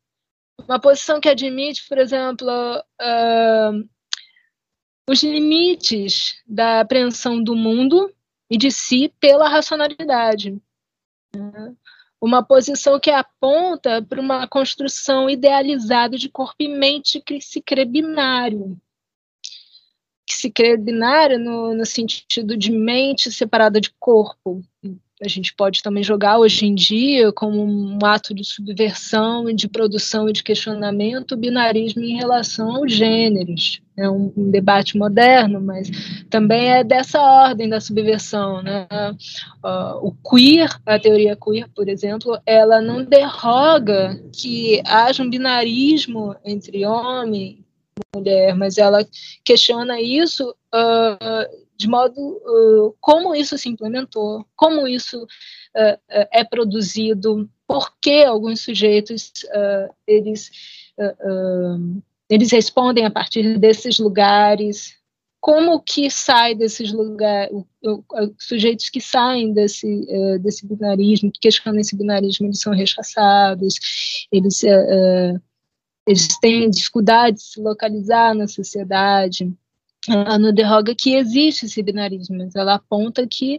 Uma 0.65 0.79
posição 0.79 1.19
que 1.19 1.27
admite, 1.27 1.85
por 1.89 1.97
exemplo, 1.97 2.47
uh, 2.47 3.89
os 5.09 5.21
limites 5.21 6.41
da 6.47 6.79
apreensão 6.79 7.43
do 7.43 7.55
mundo 7.55 8.13
e 8.49 8.57
de 8.57 8.71
si 8.71 9.13
pela 9.19 9.49
racionalidade. 9.49 10.57
Né? 11.35 11.75
Uma 12.21 12.41
posição 12.41 12.97
que 12.99 13.09
aponta 13.09 14.01
para 14.01 14.21
uma 14.21 14.47
construção 14.47 15.29
idealizada 15.29 16.17
de 16.17 16.29
corpo 16.29 16.55
e 16.59 16.69
mente 16.69 17.19
que 17.19 17.41
se 17.41 17.61
crê 17.61 17.83
binário, 17.83 18.79
que 20.43 20.47
se 20.47 20.51
crê 20.51 20.75
binária 20.75 21.37
no, 21.37 21.73
no 21.73 21.85
sentido 21.85 22.57
de 22.57 22.71
mente 22.71 23.31
separada 23.31 23.79
de 23.79 23.91
corpo. 23.99 24.61
A 25.21 25.27
gente 25.29 25.55
pode 25.55 25.81
também 25.81 26.03
jogar 26.03 26.37
hoje 26.37 26.65
em 26.65 26.75
dia 26.75 27.31
como 27.31 27.63
um 27.63 27.97
ato 28.03 28.33
de 28.33 28.43
subversão 28.43 29.45
de 29.53 29.69
produção 29.69 30.27
e 30.27 30.33
de 30.33 30.43
questionamento 30.43 31.31
o 31.31 31.37
binarismo 31.37 32.03
em 32.03 32.17
relação 32.17 32.75
aos 32.75 32.91
gêneros. 32.91 33.81
É 33.95 34.09
um, 34.09 34.33
um, 34.35 34.51
debate 34.51 34.97
moderno, 34.97 35.61
mas 35.61 35.89
também 36.29 36.71
é 36.71 36.83
dessa 36.83 37.21
ordem 37.21 37.69
da 37.69 37.79
subversão. 37.79 38.61
Né? 38.61 38.85
Uh, 39.63 40.07
o 40.07 40.11
queer, 40.29 40.69
a 40.85 40.99
teoria 40.99 41.37
queer, 41.37 41.69
por 41.73 41.87
exemplo, 41.87 42.37
ela 42.45 42.81
não 42.81 43.05
derroga 43.05 44.19
que 44.35 44.81
haja 44.85 45.23
um 45.23 45.29
binarismo 45.29 46.35
entre 46.43 46.85
homem 46.85 47.62
mulher, 48.15 48.55
mas 48.55 48.77
ela 48.77 49.05
questiona 49.43 50.01
isso 50.01 50.55
uh, 50.73 51.63
de 51.77 51.87
modo 51.87 52.19
uh, 52.19 52.95
como 52.99 53.35
isso 53.35 53.57
se 53.57 53.69
implementou, 53.69 54.45
como 54.55 54.87
isso 54.87 55.23
uh, 55.23 55.99
é 56.31 56.43
produzido, 56.43 57.49
por 57.67 57.93
que 57.99 58.23
alguns 58.23 58.61
sujeitos 58.61 59.31
eles 60.05 60.51
eles 62.29 62.51
respondem 62.51 63.03
a 63.03 63.09
partir 63.09 63.57
desses 63.57 63.97
lugares, 63.97 64.95
como 65.41 65.81
que 65.81 66.09
sai 66.09 66.53
desses 66.53 66.93
lugares, 66.93 67.51
sujeitos 68.37 68.89
que 68.89 69.01
saem 69.01 69.53
desse, 69.53 70.05
desse 70.39 70.67
binarismo, 70.67 71.31
que 71.31 71.39
questionam 71.39 71.79
esse 71.79 71.97
binarismo, 71.97 72.45
eles 72.45 72.59
são 72.59 72.73
rechaçados, 72.73 73.75
eles 74.31 74.61
eles 76.07 76.27
têm 76.39 76.69
dificuldade 76.69 77.37
de 77.37 77.43
se 77.43 77.61
localizar 77.61 78.33
na 78.33 78.47
sociedade. 78.47 79.53
Ela 80.07 80.37
não 80.37 80.53
derroga 80.53 80.93
que 80.93 81.15
existe 81.15 81.65
esse 81.65 81.81
binarismo, 81.81 82.37
mas 82.37 82.55
ela 82.55 82.75
aponta 82.75 83.25
que 83.25 83.57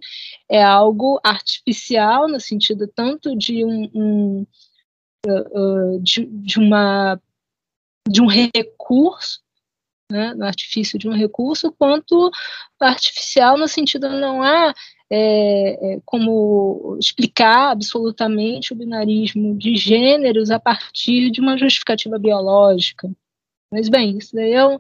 é 0.48 0.62
algo 0.62 1.18
artificial 1.24 2.28
no 2.28 2.38
sentido 2.38 2.86
tanto 2.86 3.34
de 3.34 3.64
um, 3.64 3.90
um 3.94 4.46
uh, 5.26 5.98
de, 6.00 6.26
de, 6.26 6.58
uma 6.58 7.18
de 8.06 8.20
um 8.20 8.26
recurso, 8.26 9.40
né, 10.12 10.34
no 10.34 10.44
artifício 10.44 10.98
de 10.98 11.08
um 11.08 11.14
recurso, 11.14 11.72
quanto 11.72 12.30
artificial 12.78 13.56
no 13.56 13.66
sentido 13.66 14.10
não 14.10 14.42
há 14.42 14.74
é, 15.16 15.94
é, 15.94 16.00
como 16.04 16.97
explicar 16.99 17.71
absolutamente 17.71 18.73
o 18.73 18.76
binarismo 18.76 19.56
de 19.56 19.76
gêneros 19.76 20.50
a 20.50 20.59
partir 20.59 21.30
de 21.30 21.40
uma 21.40 21.56
justificativa 21.56 22.18
biológica. 22.18 23.09
Mas, 23.71 23.88
bem, 23.88 24.18
isso 24.18 24.35
daí 24.35 24.52
é 24.52 24.66
um, 24.66 24.78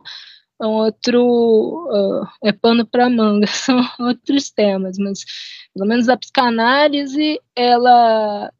é 0.60 0.66
um 0.66 0.72
outro. 0.72 1.22
Uh, 1.22 2.26
é 2.42 2.50
pano 2.52 2.84
para 2.84 3.08
manga, 3.08 3.46
são 3.48 3.80
outros 4.00 4.50
temas, 4.50 4.98
mas, 4.98 5.24
pelo 5.72 5.86
menos, 5.86 6.08
a 6.08 6.16
psicanálise, 6.16 7.40
ela, 7.54 8.52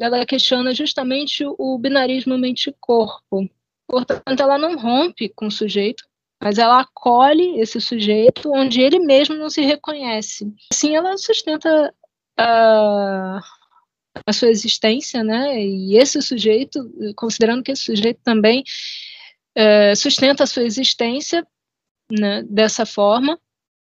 ela 0.00 0.26
questiona 0.26 0.74
justamente 0.74 1.44
o 1.46 1.78
binarismo 1.78 2.36
mente-corpo. 2.36 3.48
Portanto, 3.86 4.40
ela 4.40 4.58
não 4.58 4.76
rompe 4.76 5.28
com 5.28 5.46
o 5.46 5.52
sujeito, 5.52 6.02
mas 6.42 6.58
ela 6.58 6.80
acolhe 6.80 7.58
esse 7.60 7.80
sujeito 7.80 8.52
onde 8.52 8.80
ele 8.80 8.98
mesmo 8.98 9.34
não 9.34 9.50
se 9.50 9.62
reconhece. 9.62 10.52
Assim, 10.72 10.94
ela 10.94 11.16
sustenta 11.16 11.94
a, 12.38 13.40
a 14.26 14.32
sua 14.32 14.48
existência, 14.48 15.24
né? 15.24 15.60
E 15.60 15.96
esse 15.96 16.20
sujeito, 16.20 16.78
considerando 17.16 17.62
que 17.62 17.72
esse 17.72 17.84
sujeito 17.84 18.20
também 18.22 18.62
é, 19.54 19.94
sustenta 19.94 20.44
a 20.44 20.46
sua 20.46 20.64
existência 20.64 21.46
né, 22.10 22.42
dessa 22.44 22.84
forma, 22.84 23.38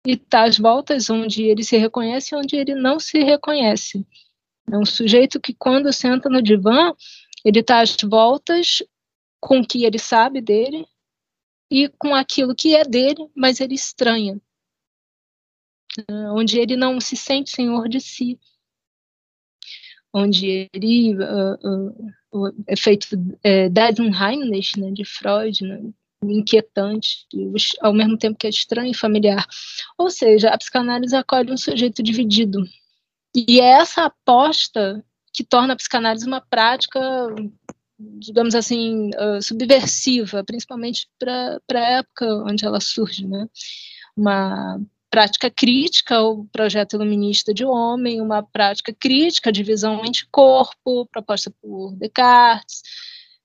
e 0.07 0.13
está 0.13 0.45
às 0.45 0.59
voltas 0.59 1.09
onde 1.09 1.45
ele 1.45 1.63
se 1.63 1.77
reconhece 1.77 2.35
e 2.35 2.39
onde 2.39 2.57
ele 2.57 2.75
não 2.75 2.99
se 2.99 3.23
reconhece. 3.23 4.05
É 4.71 4.77
um 4.77 4.85
sujeito 4.85 5.41
que, 5.41 5.55
quando 5.55 5.93
senta 5.93 6.29
no 6.29 6.43
divã, 6.43 6.93
ele 7.45 7.61
está 7.61 7.81
às 7.81 7.97
voltas 8.03 8.83
com 9.41 9.61
o 9.61 9.67
que 9.67 9.85
ele 9.85 9.99
sabe 9.99 10.41
dele, 10.41 10.85
e 11.73 11.89
com 11.89 12.15
aquilo 12.15 12.55
que 12.55 12.77
é 12.77 12.85
dele, 12.85 13.31
mas 13.35 13.59
ele 13.59 13.75
estranha, 13.75 14.39
onde 16.35 16.59
ele 16.59 16.77
não 16.77 17.01
se 17.01 17.17
sente 17.17 17.51
senhor 17.51 17.89
de 17.89 17.99
si, 17.99 18.39
onde 20.13 20.69
ele 20.71 21.15
uh, 21.15 21.89
uh, 22.35 22.55
é 22.67 22.77
feito 22.77 23.09
é, 23.43 23.71
Dasenheimlich, 23.71 24.79
né, 24.79 24.91
de 24.91 25.03
Freud, 25.03 25.65
né, 25.65 25.81
inquietante, 26.23 27.27
ao 27.81 27.95
mesmo 27.95 28.19
tempo 28.19 28.39
que 28.39 28.47
é 28.47 28.51
estranho 28.51 28.91
e 28.91 28.95
familiar. 28.95 29.47
Ou 29.97 30.11
seja, 30.11 30.51
a 30.51 30.59
psicanálise 30.59 31.17
acolhe 31.17 31.51
um 31.51 31.57
sujeito 31.57 32.03
dividido. 32.03 32.63
E 33.35 33.59
é 33.61 33.81
essa 33.81 34.05
aposta 34.05 35.03
que 35.33 35.43
torna 35.43 35.73
a 35.73 35.77
psicanálise 35.77 36.27
uma 36.27 36.43
prática 36.43 37.01
digamos 38.19 38.55
assim, 38.55 39.11
uh, 39.11 39.43
subversiva, 39.43 40.45
principalmente 40.45 41.09
para 41.19 41.61
a 41.73 41.99
época 41.99 42.27
onde 42.45 42.65
ela 42.65 42.81
surge, 42.81 43.27
né? 43.27 43.49
Uma 44.17 44.81
prática 45.11 45.51
crítica 45.51 46.17
ao 46.17 46.45
projeto 46.47 46.95
iluminista 46.95 47.53
de 47.53 47.65
homem, 47.65 48.21
uma 48.21 48.43
prática 48.43 48.95
crítica 48.99 49.53
divisão 49.53 50.03
mente-corpo, 50.03 51.07
proposta 51.13 51.53
por 51.61 51.95
Descartes, 51.97 52.83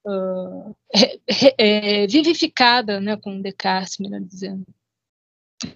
uh, 0.05 0.75
re, 0.93 1.21
re, 1.29 1.55
é, 1.57 2.07
vivificada 2.07 3.01
né, 3.01 3.17
com 3.17 3.41
Descartes, 3.41 3.97
melhor 3.99 4.21
dizendo. 4.21 4.65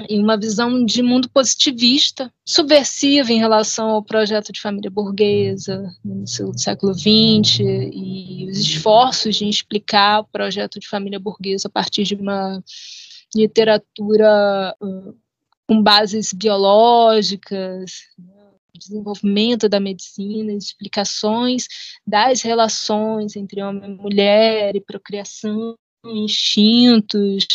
E 0.07 0.19
uma 0.19 0.38
visão 0.38 0.85
de 0.85 1.01
mundo 1.01 1.29
positivista, 1.29 2.31
subversiva 2.45 3.31
em 3.31 3.39
relação 3.39 3.89
ao 3.89 4.03
projeto 4.03 4.51
de 4.51 4.61
família 4.61 4.91
burguesa 4.91 5.89
no 6.03 6.27
século 6.57 6.93
XX 6.93 7.59
e 7.59 8.47
os 8.50 8.59
esforços 8.59 9.35
de 9.38 9.50
explicar 9.50 10.21
o 10.21 10.25
projeto 10.25 10.79
de 10.79 10.88
família 10.88 11.19
burguesa 11.19 11.67
a 11.67 11.71
partir 11.71 12.03
de 12.03 12.15
uma 12.15 12.63
literatura 13.35 14.75
com 15.67 15.81
bases 15.81 16.33
biológicas, 16.33 18.01
desenvolvimento 18.77 19.69
da 19.69 19.79
medicina, 19.79 20.53
explicações 20.53 21.65
das 22.05 22.41
relações 22.41 23.35
entre 23.35 23.61
homem 23.61 23.91
e 23.91 23.95
mulher 23.95 24.75
e 24.75 24.81
procriação, 24.81 25.75
instintos, 26.05 27.47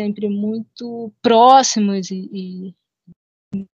sempre 0.00 0.30
muito 0.30 1.12
próximos 1.20 2.10
e, 2.10 2.74
e 3.52 3.66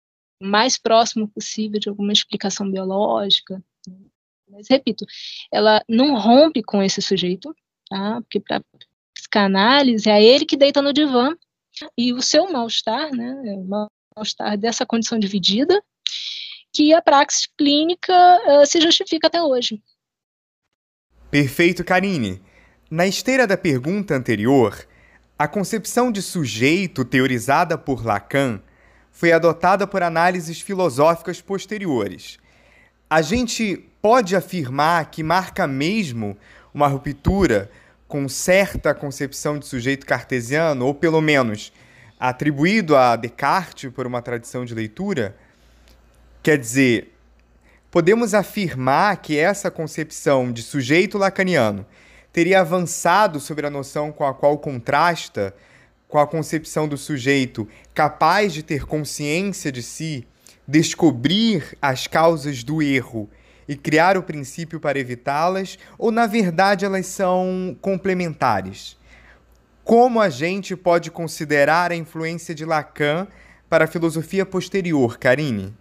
mais 0.43 0.77
próximo 0.77 1.25
possível 1.29 1.79
de 1.79 1.87
alguma 1.87 2.11
explicação 2.11 2.69
biológica. 2.69 3.63
Mas, 4.49 4.67
repito, 4.69 5.05
ela 5.51 5.81
não 5.87 6.19
rompe 6.19 6.61
com 6.61 6.83
esse 6.83 7.01
sujeito, 7.01 7.55
tá? 7.89 8.21
porque 8.21 8.41
para 8.41 8.61
psicanálise 9.15 10.09
é 10.09 10.21
ele 10.21 10.45
que 10.45 10.57
deita 10.57 10.81
no 10.81 10.91
divã 10.91 11.33
e 11.97 12.13
o 12.13 12.21
seu 12.21 12.51
mal-estar, 12.51 13.09
né, 13.15 13.33
o 13.55 13.63
mal-estar 13.63 14.57
dessa 14.57 14.85
condição 14.85 15.17
dividida, 15.17 15.81
que 16.73 16.93
a 16.93 17.01
praxis 17.01 17.47
clínica 17.57 18.13
uh, 18.13 18.65
se 18.65 18.81
justifica 18.81 19.27
até 19.27 19.41
hoje. 19.41 19.81
Perfeito, 21.31 21.83
Karine. 21.83 22.41
Na 22.89 23.05
esteira 23.05 23.47
da 23.47 23.57
pergunta 23.57 24.15
anterior, 24.15 24.87
a 25.39 25.47
concepção 25.47 26.11
de 26.11 26.21
sujeito 26.21 27.05
teorizada 27.05 27.77
por 27.77 28.03
Lacan 28.03 28.59
foi 29.11 29.31
adotada 29.31 29.85
por 29.85 30.01
análises 30.01 30.61
filosóficas 30.61 31.41
posteriores. 31.41 32.39
A 33.07 33.21
gente 33.21 33.77
pode 34.01 34.35
afirmar 34.35 35.11
que 35.11 35.21
marca 35.21 35.67
mesmo 35.67 36.35
uma 36.73 36.87
ruptura 36.87 37.69
com 38.07 38.27
certa 38.27 38.95
concepção 38.95 39.59
de 39.59 39.67
sujeito 39.67 40.07
cartesiano, 40.07 40.85
ou 40.85 40.93
pelo 40.95 41.21
menos 41.21 41.71
atribuído 42.19 42.95
a 42.95 43.15
Descartes 43.15 43.91
por 43.91 44.07
uma 44.07 44.23
tradição 44.23 44.65
de 44.65 44.73
leitura? 44.73 45.35
Quer 46.41 46.57
dizer, 46.57 47.13
podemos 47.91 48.33
afirmar 48.33 49.17
que 49.17 49.37
essa 49.37 49.69
concepção 49.69 50.51
de 50.51 50.63
sujeito 50.63 51.17
lacaniano 51.17 51.85
teria 52.37 52.61
avançado 52.61 53.39
sobre 53.39 53.65
a 53.65 53.69
noção 53.71 54.11
com 54.11 54.23
a 54.23 54.31
qual 54.31 54.59
contrasta 54.59 55.55
com 56.07 56.19
a 56.19 56.27
concepção 56.27 56.87
do 56.87 56.95
sujeito 56.95 57.67
capaz 57.95 58.53
de 58.53 58.61
ter 58.61 58.85
consciência 58.85 59.71
de 59.71 59.81
si, 59.81 60.23
descobrir 60.67 61.75
as 61.81 62.05
causas 62.05 62.63
do 62.63 62.79
erro 62.79 63.27
e 63.67 63.75
criar 63.75 64.17
o 64.17 64.21
princípio 64.21 64.79
para 64.79 64.99
evitá-las, 64.99 65.79
ou 65.97 66.11
na 66.11 66.27
verdade 66.27 66.85
elas 66.85 67.07
são 67.07 67.75
complementares? 67.81 68.95
Como 69.83 70.21
a 70.21 70.29
gente 70.29 70.75
pode 70.75 71.09
considerar 71.09 71.91
a 71.91 71.95
influência 71.95 72.53
de 72.53 72.65
Lacan 72.65 73.27
para 73.67 73.85
a 73.85 73.87
filosofia 73.87 74.45
posterior, 74.45 75.17
Karine? 75.17 75.73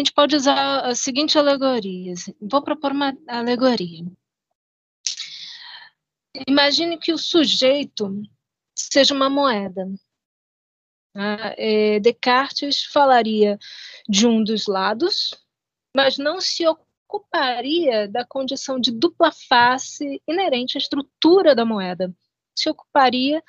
A 0.00 0.02
gente 0.02 0.12
pode 0.12 0.34
usar 0.34 0.80
a 0.80 0.96
seguinte 0.96 1.38
alegoria. 1.38 2.14
Vou 2.42 2.60
propor 2.60 2.90
uma 2.90 3.16
alegoria. 3.28 4.04
Imagine 6.46 6.98
que 6.98 7.12
o 7.12 7.18
sujeito 7.18 8.22
seja 8.74 9.14
uma 9.14 9.30
moeda. 9.30 9.88
Ah, 11.14 11.54
é, 11.56 11.98
Descartes 12.00 12.84
falaria 12.84 13.58
de 14.08 14.26
um 14.26 14.44
dos 14.44 14.66
lados, 14.66 15.34
mas 15.94 16.18
não 16.18 16.40
se 16.40 16.64
ocuparia 16.66 18.06
da 18.06 18.24
condição 18.24 18.78
de 18.78 18.92
dupla 18.92 19.32
face 19.32 20.22
inerente 20.28 20.76
à 20.76 20.80
estrutura 20.80 21.54
da 21.54 21.64
moeda. 21.64 22.14
Se 22.54 22.68
ocuparia 22.68 23.42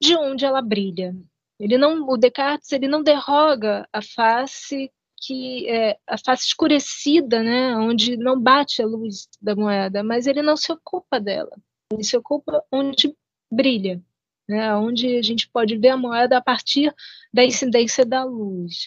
de 0.00 0.14
onde 0.16 0.44
ela 0.44 0.60
brilha. 0.60 1.14
Ele 1.58 1.78
não, 1.78 2.06
o 2.08 2.16
Descartes 2.18 2.72
ele 2.72 2.88
não 2.88 3.02
derroga 3.02 3.88
a 3.92 4.02
face 4.02 4.92
que 5.18 5.66
é 5.68 5.98
a 6.06 6.18
face 6.18 6.46
escurecida, 6.48 7.42
né, 7.42 7.74
onde 7.76 8.16
não 8.16 8.38
bate 8.38 8.82
a 8.82 8.86
luz 8.86 9.28
da 9.40 9.56
moeda, 9.56 10.02
mas 10.02 10.26
ele 10.26 10.42
não 10.42 10.56
se 10.56 10.70
ocupa 10.70 11.18
dela. 11.18 11.56
Se 12.02 12.16
ocupa 12.16 12.64
onde 12.72 13.14
brilha, 13.50 14.02
né? 14.48 14.74
onde 14.74 15.16
a 15.16 15.22
gente 15.22 15.48
pode 15.48 15.76
ver 15.76 15.90
a 15.90 15.96
moeda 15.96 16.38
a 16.38 16.42
partir 16.42 16.92
da 17.32 17.44
incidência 17.44 18.04
da 18.04 18.24
luz. 18.24 18.86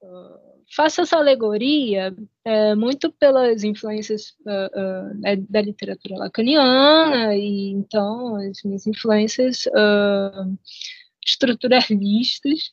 Uh, 0.00 0.64
faço 0.76 1.00
essa 1.00 1.16
alegoria 1.16 2.14
é, 2.44 2.74
muito 2.74 3.10
pelas 3.12 3.64
influências 3.64 4.36
uh, 4.46 5.14
uh, 5.14 5.20
da, 5.20 5.34
da, 5.48 5.62
literatura 5.62 6.16
lacaniana, 6.16 7.34
e 7.34 7.70
então 7.70 8.36
as 8.36 8.62
minhas 8.62 8.86
influências 8.86 9.64
estruturalistas, 11.26 12.70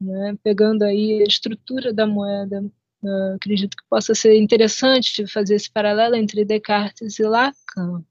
né? 0.00 0.36
pegando 0.42 0.82
aí 0.82 1.22
a 1.22 1.26
estrutura 1.26 1.92
da 1.92 2.06
moeda. 2.06 2.64
acredito 3.36 3.76
que 3.76 3.84
possa 3.88 4.14
ser 4.14 4.36
interessante 4.36 5.26
fazer 5.28 5.54
esse 5.54 5.70
paralelo 5.70 6.16
entre 6.16 6.44
Descartes 6.44 7.20
e 7.20 7.22
Lacan. 7.22 8.04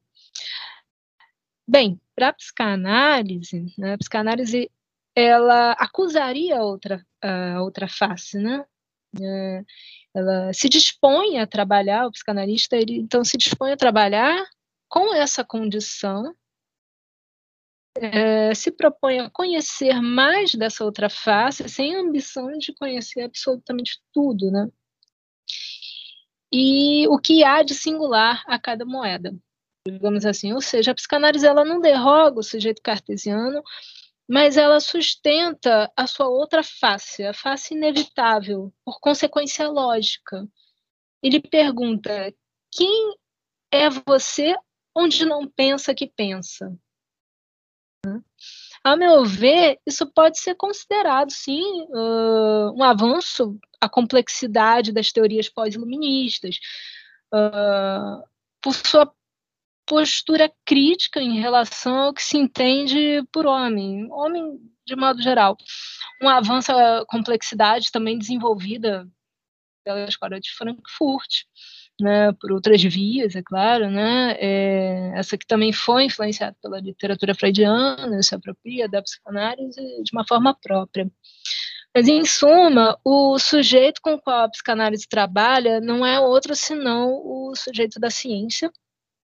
Bem, 1.68 2.00
para 2.16 2.30
a 2.30 2.34
psicanálise, 2.34 3.74
né, 3.78 3.94
a 3.94 3.98
psicanálise 3.98 4.72
ela 5.16 5.72
acusaria 5.74 6.60
a 6.60 6.64
outra, 6.64 7.06
a 7.22 7.62
outra 7.62 7.88
face, 7.88 8.38
né? 8.38 8.66
É, 9.22 9.64
ela 10.14 10.54
se 10.54 10.68
dispõe 10.70 11.40
a 11.40 11.48
trabalhar, 11.48 12.06
o 12.06 12.12
psicanalista, 12.12 12.76
ele 12.76 12.98
então 12.98 13.24
se 13.24 13.38
dispõe 13.38 13.72
a 13.72 13.78
trabalhar 13.78 14.46
com 14.90 15.14
essa 15.16 15.44
condição, 15.44 16.36
é, 17.98 18.54
se 18.54 18.72
propõe 18.72 19.20
a 19.20 19.30
conhecer 19.30 20.02
mais 20.02 20.54
dessa 20.54 20.84
outra 20.84 21.10
face, 21.10 21.68
sem 21.70 21.96
ambição 21.96 22.52
de 22.58 22.74
conhecer 22.74 23.22
absolutamente 23.22 24.02
tudo, 24.14 24.52
né? 24.52 24.70
E 26.52 27.08
o 27.08 27.18
que 27.18 27.44
há 27.44 27.64
de 27.64 27.74
singular 27.74 28.44
a 28.48 28.60
cada 28.60 28.86
moeda 28.86 29.34
digamos 29.88 30.26
assim. 30.26 30.54
Ou 30.54 30.62
seja, 30.62 30.92
a 30.92 30.96
psicanálise 30.96 31.46
ela 31.46 31.64
não 31.64 31.80
derroga 31.80 32.40
o 32.40 32.44
sujeito 32.44 32.82
cartesiano, 32.82 33.64
mas 34.28 34.58
ela 34.58 34.80
sustenta 34.80 35.92
a 35.96 36.08
sua 36.08 36.28
outra 36.28 36.64
face, 36.64 37.24
a 37.24 37.34
face 37.34 37.76
inevitável, 37.76 38.74
por 38.84 39.00
consequência 39.00 39.68
lógica. 39.70 40.48
Ele 41.22 41.40
pergunta: 41.40 42.34
quem 42.72 43.16
é 43.72 43.90
você 43.90 44.56
onde 44.96 45.26
não 45.26 45.48
pensa 45.48 45.94
que 45.94 46.08
pensa? 46.08 46.76
A 48.84 48.96
meu 48.96 49.26
ver, 49.26 49.80
isso 49.86 50.06
pode 50.06 50.38
ser 50.40 50.54
considerado, 50.56 51.32
sim, 51.32 51.64
uh, 51.90 52.72
um 52.76 52.84
avanço 52.84 53.58
à 53.82 53.90
complexidade 53.90 54.92
das 54.92 55.12
teorias 55.12 55.50
pós-iluministas, 55.50 56.58
uh, 57.34 58.24
por 58.62 58.76
sua 58.76 59.12
postura 59.86 60.52
crítica 60.66 61.22
em 61.22 61.40
relação 61.40 61.96
ao 61.96 62.14
que 62.14 62.24
se 62.24 62.38
entende 62.38 63.24
por 63.32 63.46
homem, 63.46 64.08
homem 64.12 64.60
de 64.86 64.96
modo 64.96 65.22
geral. 65.22 65.58
Um 66.22 66.30
avanço 66.30 66.72
à 66.72 67.06
complexidade 67.08 67.92
também 67.92 68.18
desenvolvida 68.18 69.08
pela 69.84 70.06
escola 70.06 70.40
de 70.40 70.52
Frankfurt, 70.52 71.44
né, 72.02 72.34
por 72.34 72.52
outras 72.52 72.82
vias, 72.84 73.36
é 73.36 73.44
claro, 73.44 73.90
né, 73.90 74.36
é, 74.40 75.12
essa 75.16 75.38
que 75.38 75.46
também 75.46 75.72
foi 75.72 76.06
influenciada 76.06 76.56
pela 76.62 76.80
literatura 76.80 77.36
freudiana, 77.36 78.22
se 78.22 78.36
apropria 78.36 78.90
da 78.90 79.02
psicanálise 79.02 79.80
de 80.04 80.12
uma 80.12 80.26
forma 80.28 80.58
própria. 80.62 81.10
Mas, 81.96 82.10
em 82.10 82.26
suma, 82.26 83.00
o 83.06 83.40
sujeito 83.40 84.02
com 84.02 84.16
o 84.16 84.22
qual 84.22 84.42
a 84.42 84.50
psicanálise 84.50 85.08
trabalha 85.08 85.80
não 85.80 86.06
é 86.06 86.20
outro 86.20 86.54
senão 86.54 87.22
o 87.24 87.56
sujeito 87.56 88.00
da 88.00 88.10
ciência, 88.10 88.70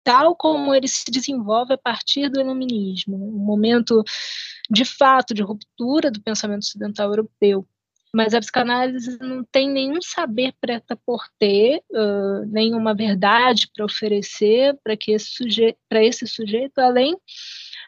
tal 0.04 0.36
como 0.36 0.74
ele 0.74 0.88
se 0.88 1.10
desenvolve 1.10 1.74
a 1.74 1.78
partir 1.78 2.30
do 2.30 2.40
iluminismo, 2.40 3.16
um 3.16 3.46
momento 3.46 4.04
de 4.70 4.86
fato 4.86 5.34
de 5.34 5.42
ruptura 5.42 6.10
do 6.10 6.22
pensamento 6.22 6.64
ocidental 6.64 7.10
europeu. 7.10 7.68
Mas 8.14 8.34
a 8.34 8.40
psicanálise 8.40 9.18
não 9.20 9.42
tem 9.46 9.70
nenhum 9.70 10.02
saber 10.02 10.54
preta 10.60 10.98
por 11.06 11.24
ter, 11.40 11.82
uh, 11.92 12.46
nenhuma 12.48 12.94
verdade 12.94 13.70
para 13.74 13.86
oferecer 13.86 14.78
para 14.84 14.98
esse 15.08 15.32
sujeito, 15.32 15.80
para 15.88 16.04
esse 16.04 16.28
sujeito, 16.28 16.78
além 16.80 17.16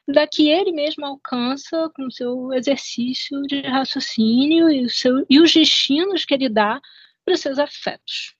da 0.08 0.26
que 0.26 0.50
ele 0.50 0.72
mesmo 0.72 1.06
alcança 1.06 1.90
com 1.96 2.10
seu 2.10 2.54
exercício 2.54 3.42
de 3.44 3.62
raciocínio 3.62 4.70
e, 4.70 4.90
seu, 4.90 5.26
e 5.30 5.42
os 5.42 5.54
destinos 5.54 6.24
que 6.24 6.34
ele 6.34 6.50
dá 6.50 6.80
para 7.26 7.34
os 7.34 7.42
seus 7.42 7.60
afetos. 7.60 8.36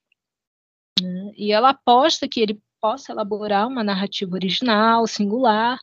Né? 1.00 1.32
E 1.36 1.52
ela 1.52 1.70
aposta 1.70 2.28
que 2.28 2.40
ele 2.40 2.60
possa 2.84 3.12
elaborar 3.12 3.66
uma 3.66 3.82
narrativa 3.82 4.34
original, 4.34 5.06
singular, 5.06 5.80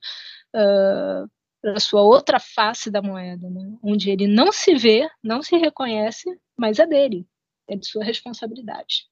uh, 0.56 1.28
para 1.60 1.80
sua 1.80 2.04
outra 2.04 2.40
face 2.40 2.92
da 2.92 3.02
moeda, 3.02 3.50
né? 3.50 3.76
onde 3.82 4.12
ele 4.12 4.28
não 4.28 4.52
se 4.52 4.76
vê, 4.76 5.10
não 5.24 5.42
se 5.42 5.58
reconhece, 5.58 6.30
mas 6.56 6.78
é 6.78 6.86
dele, 6.86 7.26
é 7.68 7.76
de 7.76 7.88
sua 7.88 8.04
responsabilidade. 8.04 9.08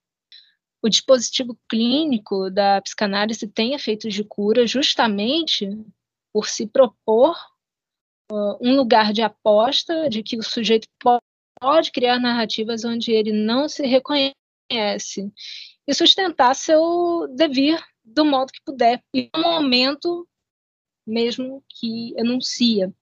O 0.84 0.88
dispositivo 0.88 1.58
clínico 1.68 2.52
da 2.52 2.80
psicanálise 2.80 3.48
tem 3.48 3.74
efeitos 3.74 4.14
de 4.14 4.24
cura 4.24 4.68
justamente 4.68 5.68
por 6.32 6.48
se 6.48 6.68
propor 6.68 7.36
uh, 8.32 8.56
um 8.62 8.76
lugar 8.76 9.12
de 9.12 9.24
aposta 9.24 10.08
de 10.12 10.22
que 10.22 10.38
o 10.38 10.44
sujeito 10.44 10.88
pode 11.60 11.92
criar 11.92 12.20
narrativas 12.20 12.86
onde 12.86 13.12
ele 13.12 13.32
não 13.32 13.68
se 13.68 13.84
reconhece 13.88 14.36
e 15.90 15.94
sustentar 15.96 16.56
seu 16.56 17.28
devir 17.36 17.84
do 18.06 18.24
modo 18.24 18.52
que 18.52 18.62
puder, 18.64 19.02
e 19.12 19.28
no 19.36 19.42
momento 19.42 20.28
mesmo 21.06 21.64
que 21.68 22.14
enuncia. 22.16 22.94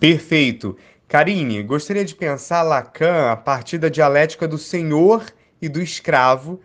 Perfeito. 0.00 0.76
Karine, 1.06 1.62
gostaria 1.62 2.04
de 2.04 2.16
pensar 2.16 2.64
Lacan 2.64 3.30
a 3.30 3.36
partir 3.36 3.78
da 3.78 3.88
dialética 3.88 4.48
do 4.48 4.58
senhor 4.58 5.24
e 5.62 5.68
do 5.68 5.80
escravo, 5.80 6.60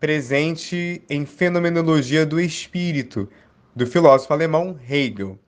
presente 0.00 1.00
em 1.08 1.24
Fenomenologia 1.24 2.26
do 2.26 2.40
Espírito, 2.40 3.28
do 3.74 3.86
filósofo 3.86 4.32
alemão 4.32 4.80
Hegel. 4.88 5.38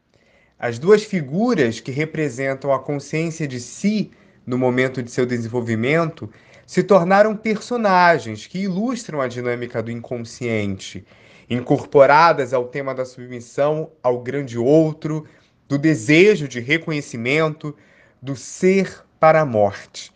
As 0.56 0.78
duas 0.78 1.02
figuras 1.02 1.80
que 1.80 1.90
representam 1.90 2.72
a 2.72 2.78
consciência 2.78 3.48
de 3.48 3.58
si 3.58 4.12
no 4.46 4.56
momento 4.56 5.02
de 5.02 5.10
seu 5.10 5.26
desenvolvimento 5.26 6.32
se 6.70 6.84
tornaram 6.84 7.36
personagens 7.36 8.46
que 8.46 8.60
ilustram 8.60 9.20
a 9.20 9.26
dinâmica 9.26 9.82
do 9.82 9.90
inconsciente, 9.90 11.04
incorporadas 11.48 12.54
ao 12.54 12.68
tema 12.68 12.94
da 12.94 13.04
submissão 13.04 13.90
ao 14.00 14.20
grande 14.20 14.56
outro, 14.56 15.26
do 15.68 15.76
desejo 15.76 16.46
de 16.46 16.60
reconhecimento, 16.60 17.76
do 18.22 18.36
ser 18.36 19.04
para 19.18 19.40
a 19.40 19.44
morte. 19.44 20.12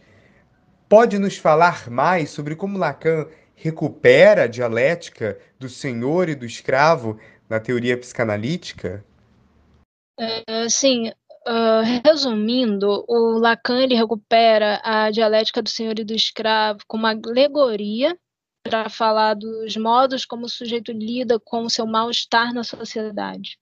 Pode 0.89 1.19
nos 1.19 1.37
falar 1.37 1.91
mais 1.91 2.31
sobre 2.31 2.55
como 2.55 2.79
Lacan 2.79 3.27
recupera 3.57 4.45
a 4.45 4.47
dialética 4.47 5.37
do 5.59 5.69
senhor 5.69 6.29
e 6.29 6.37
do 6.37 6.47
escravo 6.47 7.19
na 7.51 7.59
teoria 7.59 7.99
psicanalítica? 7.99 9.05
Uh, 10.21 10.71
sim, 10.71 11.11
uh, 11.47 12.03
resumindo, 12.05 13.05
o 13.09 13.39
Lacan 13.39 13.83
ele 13.83 13.95
recupera 13.95 14.81
a 14.83 15.11
dialética 15.11 15.63
do 15.63 15.69
senhor 15.69 15.99
e 15.99 16.05
do 16.05 16.15
escravo 16.15 16.81
como 16.87 17.05
uma 17.05 17.13
alegoria 17.13 18.19
para 18.63 18.89
falar 18.89 19.35
dos 19.35 19.77
modos 19.77 20.25
como 20.25 20.47
o 20.47 20.49
sujeito 20.49 20.91
lida 20.91 21.39
com 21.39 21.65
o 21.65 21.71
seu 21.71 21.87
mal-estar 21.87 22.53
na 22.53 22.65
sociedade. 22.65 23.59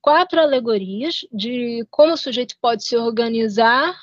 Quatro 0.00 0.40
alegorias 0.40 1.26
de 1.32 1.86
como 1.90 2.12
o 2.12 2.16
sujeito 2.16 2.54
pode 2.60 2.84
se 2.84 2.96
organizar 2.96 3.98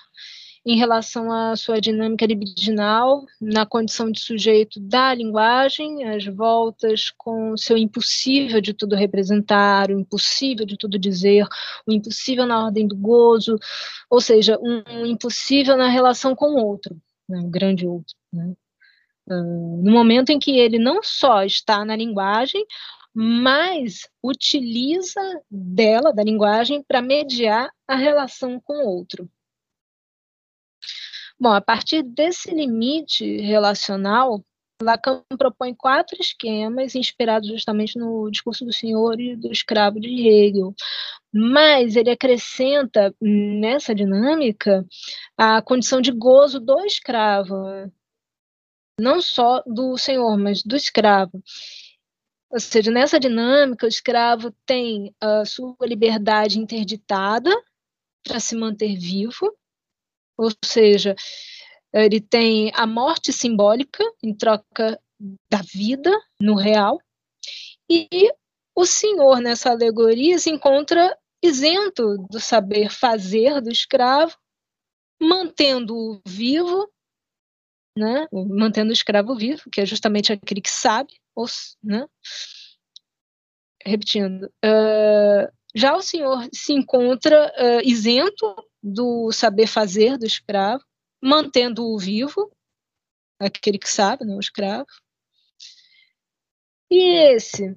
em 0.65 0.77
relação 0.77 1.31
à 1.31 1.55
sua 1.55 1.79
dinâmica 1.79 2.25
libidinal, 2.25 3.23
na 3.39 3.67
condição 3.67 4.11
de 4.11 4.19
sujeito 4.19 4.79
da 4.79 5.13
linguagem, 5.13 6.03
as 6.05 6.25
voltas 6.25 7.11
com 7.15 7.51
o 7.51 7.57
seu 7.57 7.77
impossível 7.77 8.59
de 8.59 8.73
tudo 8.73 8.95
representar, 8.95 9.91
o 9.91 9.99
impossível 9.99 10.65
de 10.65 10.75
tudo 10.75 10.97
dizer, 10.97 11.45
o 11.85 11.91
impossível 11.93 12.47
na 12.47 12.65
ordem 12.65 12.87
do 12.87 12.95
gozo, 12.95 13.59
ou 14.09 14.19
seja, 14.19 14.57
um, 14.59 15.05
impossível 15.05 15.77
na 15.77 15.87
relação 15.87 16.35
com 16.35 16.55
o 16.55 16.65
outro, 16.65 16.97
né, 17.29 17.39
o 17.39 17.47
grande 17.47 17.85
outro. 17.85 18.15
Né? 18.33 18.53
Uh, 19.27 19.83
no 19.83 19.91
momento 19.91 20.31
em 20.31 20.39
que 20.39 20.57
ele 20.57 20.79
não 20.79 21.03
só 21.03 21.43
está 21.43 21.85
na 21.85 21.95
linguagem, 21.95 22.65
mas 23.13 24.09
utiliza 24.21 25.21
dela, 25.49 26.11
da 26.11 26.23
linguagem, 26.23 26.83
para 26.83 27.03
mediar 27.03 27.69
a 27.87 27.95
relação 27.95 28.59
com 28.59 28.83
o 28.83 28.87
outro. 28.87 29.29
Bom, 31.39 31.51
a 31.51 31.61
partir 31.61 32.01
desse 32.01 32.49
limite 32.51 33.37
relacional, 33.41 34.43
Lacan 34.81 35.23
propõe 35.37 35.73
quatro 35.73 36.17
esquemas 36.19 36.95
inspirados 36.95 37.47
justamente 37.47 37.97
no 37.97 38.29
discurso 38.29 38.65
do 38.65 38.73
senhor 38.73 39.19
e 39.19 39.35
do 39.35 39.51
escravo 39.51 39.99
de 39.99 40.09
Hegel. 40.27 40.73
Mas 41.33 41.95
ele 41.95 42.09
acrescenta 42.09 43.13
nessa 43.21 43.93
dinâmica 43.93 44.85
a 45.37 45.61
condição 45.61 46.01
de 46.01 46.11
gozo 46.11 46.59
do 46.59 46.79
escravo, 46.85 47.55
não 48.99 49.21
só 49.21 49.61
do 49.65 49.97
senhor, 49.97 50.37
mas 50.37 50.63
do 50.63 50.75
escravo. 50.75 51.41
Ou 52.49 52.59
seja, 52.59 52.91
nessa 52.91 53.19
dinâmica, 53.19 53.85
o 53.85 53.89
escravo 53.89 54.51
tem 54.65 55.13
a 55.19 55.43
sua 55.45 55.75
liberdade 55.81 56.59
interditada 56.59 57.51
para 58.23 58.39
se 58.39 58.55
manter 58.55 58.95
vivo, 58.95 59.53
ou 60.37 60.49
seja, 60.63 61.15
ele 61.93 62.19
tem 62.19 62.71
a 62.75 62.85
morte 62.85 63.31
simbólica 63.31 64.03
em 64.23 64.35
troca 64.35 64.99
da 65.49 65.61
vida 65.73 66.11
no 66.39 66.55
real, 66.55 66.99
e 67.89 68.07
o 68.75 68.85
senhor 68.85 69.39
nessa 69.39 69.71
alegoria 69.71 70.37
se 70.37 70.49
encontra 70.49 71.17
isento 71.41 72.17
do 72.29 72.39
saber 72.39 72.89
fazer 72.89 73.61
do 73.61 73.71
escravo, 73.71 74.35
mantendo-o 75.21 76.21
vivo, 76.25 76.91
né? 77.97 78.27
mantendo 78.31 78.89
o 78.89 78.93
escravo 78.93 79.35
vivo, 79.35 79.69
que 79.71 79.81
é 79.81 79.85
justamente 79.85 80.33
aquele 80.33 80.61
que 80.61 80.69
sabe, 80.69 81.13
ou, 81.33 81.45
né? 81.81 82.05
repetindo, 83.85 84.43
uh, 84.65 85.47
já 85.73 85.95
o 85.95 86.01
senhor 86.01 86.47
se 86.51 86.73
encontra 86.73 87.53
uh, 87.57 87.87
isento 87.87 88.55
do 88.85 89.31
saber 89.31 89.67
fazer 89.67 90.17
do 90.17 90.25
escravo, 90.25 90.83
mantendo-o 91.21 91.97
vivo, 91.97 92.51
aquele 93.39 93.79
que 93.79 93.89
sabe, 93.89 94.25
né, 94.25 94.35
o 94.35 94.39
escravo. 94.39 94.87
E 96.89 97.33
esse 97.33 97.75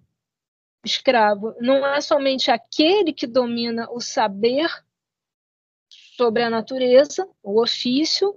escravo 0.85 1.55
não 1.61 1.87
é 1.87 2.01
somente 2.01 2.51
aquele 2.51 3.13
que 3.13 3.27
domina 3.27 3.89
o 3.91 4.01
saber 4.01 4.69
sobre 5.89 6.43
a 6.43 6.51
natureza, 6.51 7.27
o 7.43 7.63
ofício, 7.63 8.31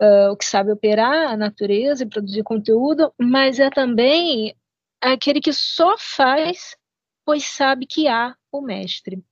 uh, 0.00 0.30
o 0.32 0.36
que 0.36 0.44
sabe 0.44 0.70
operar 0.70 1.32
a 1.32 1.36
natureza 1.36 2.02
e 2.02 2.08
produzir 2.08 2.42
conteúdo, 2.42 3.12
mas 3.18 3.58
é 3.58 3.70
também 3.70 4.54
aquele 5.00 5.40
que 5.40 5.52
só 5.52 5.96
faz 5.96 6.76
pois 7.24 7.44
sabe 7.44 7.86
que 7.86 8.08
há 8.08 8.36
o 8.50 8.60
mestre 8.60 9.24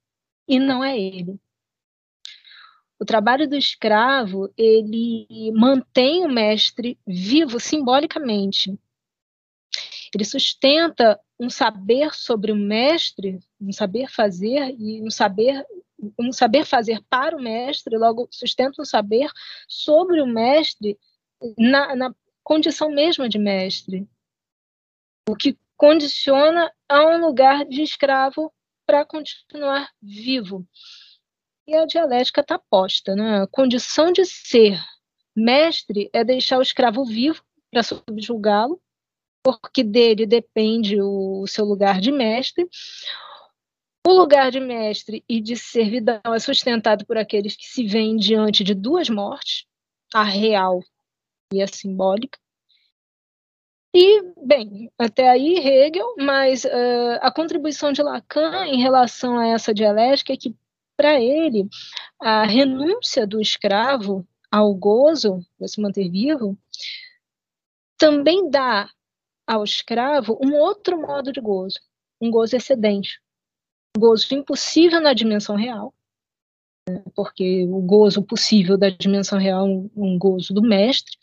e 0.49 0.59
não 0.59 0.83
é 0.83 0.99
ele. 0.99 1.39
O 3.01 3.05
trabalho 3.05 3.49
do 3.49 3.57
escravo, 3.57 4.53
ele 4.59 5.51
mantém 5.55 6.27
o 6.27 6.29
mestre 6.29 6.99
vivo 7.07 7.59
simbolicamente. 7.59 8.79
Ele 10.15 10.25
sustenta 10.25 11.19
um 11.39 11.49
saber 11.49 12.15
sobre 12.15 12.53
o 12.53 12.57
mestre, 12.57 13.41
um 13.59 13.73
saber 13.73 14.11
fazer 14.11 14.77
e 14.79 15.01
um 15.03 15.11
saber 15.11 15.65
um 16.19 16.33
saber 16.33 16.65
fazer 16.65 17.03
para 17.09 17.37
o 17.37 17.43
mestre, 17.43 17.97
logo 17.97 18.29
sustenta 18.31 18.81
um 18.81 18.85
saber 18.85 19.31
sobre 19.69 20.21
o 20.21 20.27
mestre 20.27 20.99
na, 21.59 21.95
na 21.95 22.15
condição 22.43 22.91
mesma 22.91 23.29
de 23.29 23.39
mestre. 23.39 24.09
O 25.29 25.37
que 25.37 25.59
condiciona 25.77 26.73
a 26.89 27.05
um 27.05 27.21
lugar 27.21 27.65
de 27.65 27.83
escravo 27.83 28.53
para 28.87 29.05
continuar 29.05 29.91
vivo 30.03 30.67
e 31.71 31.77
a 31.77 31.87
dialética 31.87 32.41
está 32.41 32.59
posta. 32.59 33.15
Né? 33.15 33.43
A 33.43 33.47
condição 33.47 34.13
de 34.13 34.25
ser 34.25 34.79
mestre 35.35 36.11
é 36.13 36.25
deixar 36.25 36.59
o 36.59 36.63
escravo 36.63 37.05
vivo 37.05 37.43
para 37.71 37.83
subjugá-lo, 37.83 38.81
porque 39.43 39.85
dele 39.85 40.27
depende 40.27 41.01
o, 41.01 41.43
o 41.43 41.47
seu 41.47 41.65
lugar 41.65 42.01
de 42.01 42.11
mestre. 42.11 42.69
O 44.07 44.13
lugar 44.13 44.51
de 44.51 44.59
mestre 44.59 45.25
e 45.29 45.41
de 45.41 45.57
servidão 45.57 46.35
é 46.35 46.39
sustentado 46.39 47.07
por 47.07 47.17
aqueles 47.17 47.55
que 47.55 47.67
se 47.67 47.87
veem 47.87 48.17
diante 48.17 48.65
de 48.65 48.75
duas 48.75 49.09
mortes, 49.09 49.67
a 50.13 50.25
real 50.25 50.83
e 51.53 51.63
a 51.63 51.67
simbólica. 51.67 52.39
E, 53.95 54.23
bem, 54.37 54.91
até 54.99 55.29
aí 55.29 55.55
Hegel, 55.59 56.15
mas 56.17 56.65
uh, 56.65 57.19
a 57.21 57.31
contribuição 57.33 57.93
de 57.93 58.03
Lacan 58.03 58.67
em 58.67 58.81
relação 58.81 59.37
a 59.37 59.49
essa 59.49 59.75
dialética 59.75 60.33
é 60.33 60.37
que 60.37 60.57
para 61.01 61.19
ele, 61.19 61.67
a 62.21 62.45
renúncia 62.45 63.27
do 63.27 63.41
escravo 63.41 64.29
ao 64.51 64.75
gozo, 64.75 65.43
de 65.59 65.67
se 65.67 65.81
manter 65.81 66.11
vivo, 66.11 66.59
também 67.97 68.51
dá 68.51 68.87
ao 69.47 69.65
escravo 69.65 70.39
um 70.45 70.55
outro 70.57 71.01
modo 71.01 71.33
de 71.33 71.41
gozo, 71.41 71.81
um 72.21 72.31
gozo 72.31 72.55
excedente, 72.55 73.19
um 73.97 74.01
gozo 74.01 74.35
impossível 74.35 75.01
na 75.01 75.15
dimensão 75.15 75.57
real, 75.57 75.95
né, 76.87 77.03
porque 77.17 77.65
o 77.65 77.81
gozo 77.81 78.23
possível 78.23 78.77
da 78.77 78.91
dimensão 78.91 79.39
real 79.39 79.67
é 79.67 79.71
um, 79.71 79.91
um 79.97 80.19
gozo 80.19 80.53
do 80.53 80.61
mestre, 80.61 81.17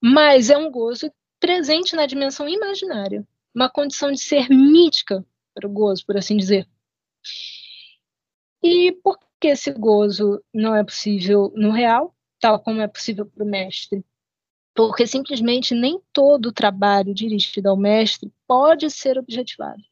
mas 0.00 0.50
é 0.50 0.56
um 0.56 0.70
gozo 0.70 1.12
presente 1.40 1.96
na 1.96 2.06
dimensão 2.06 2.48
imaginária, 2.48 3.26
uma 3.52 3.68
condição 3.68 4.12
de 4.12 4.20
ser 4.20 4.48
mítica 4.48 5.26
para 5.52 5.66
o 5.66 5.72
gozo, 5.72 6.06
por 6.06 6.16
assim 6.16 6.36
dizer. 6.36 6.68
E 8.62 8.92
por 8.92 9.18
que 9.40 9.48
esse 9.48 9.72
gozo 9.72 10.42
não 10.52 10.74
é 10.74 10.84
possível 10.84 11.52
no 11.56 11.70
real, 11.70 12.14
tal 12.38 12.60
como 12.60 12.80
é 12.80 12.88
possível 12.88 13.24
para 13.24 13.44
o 13.44 13.48
mestre? 13.48 14.04
Porque 14.74 15.06
simplesmente 15.06 15.74
nem 15.74 16.00
todo 16.12 16.52
trabalho 16.52 17.14
dirigido 17.14 17.68
ao 17.70 17.76
mestre 17.76 18.30
pode 18.46 18.90
ser 18.90 19.18
objetivado. 19.18 19.82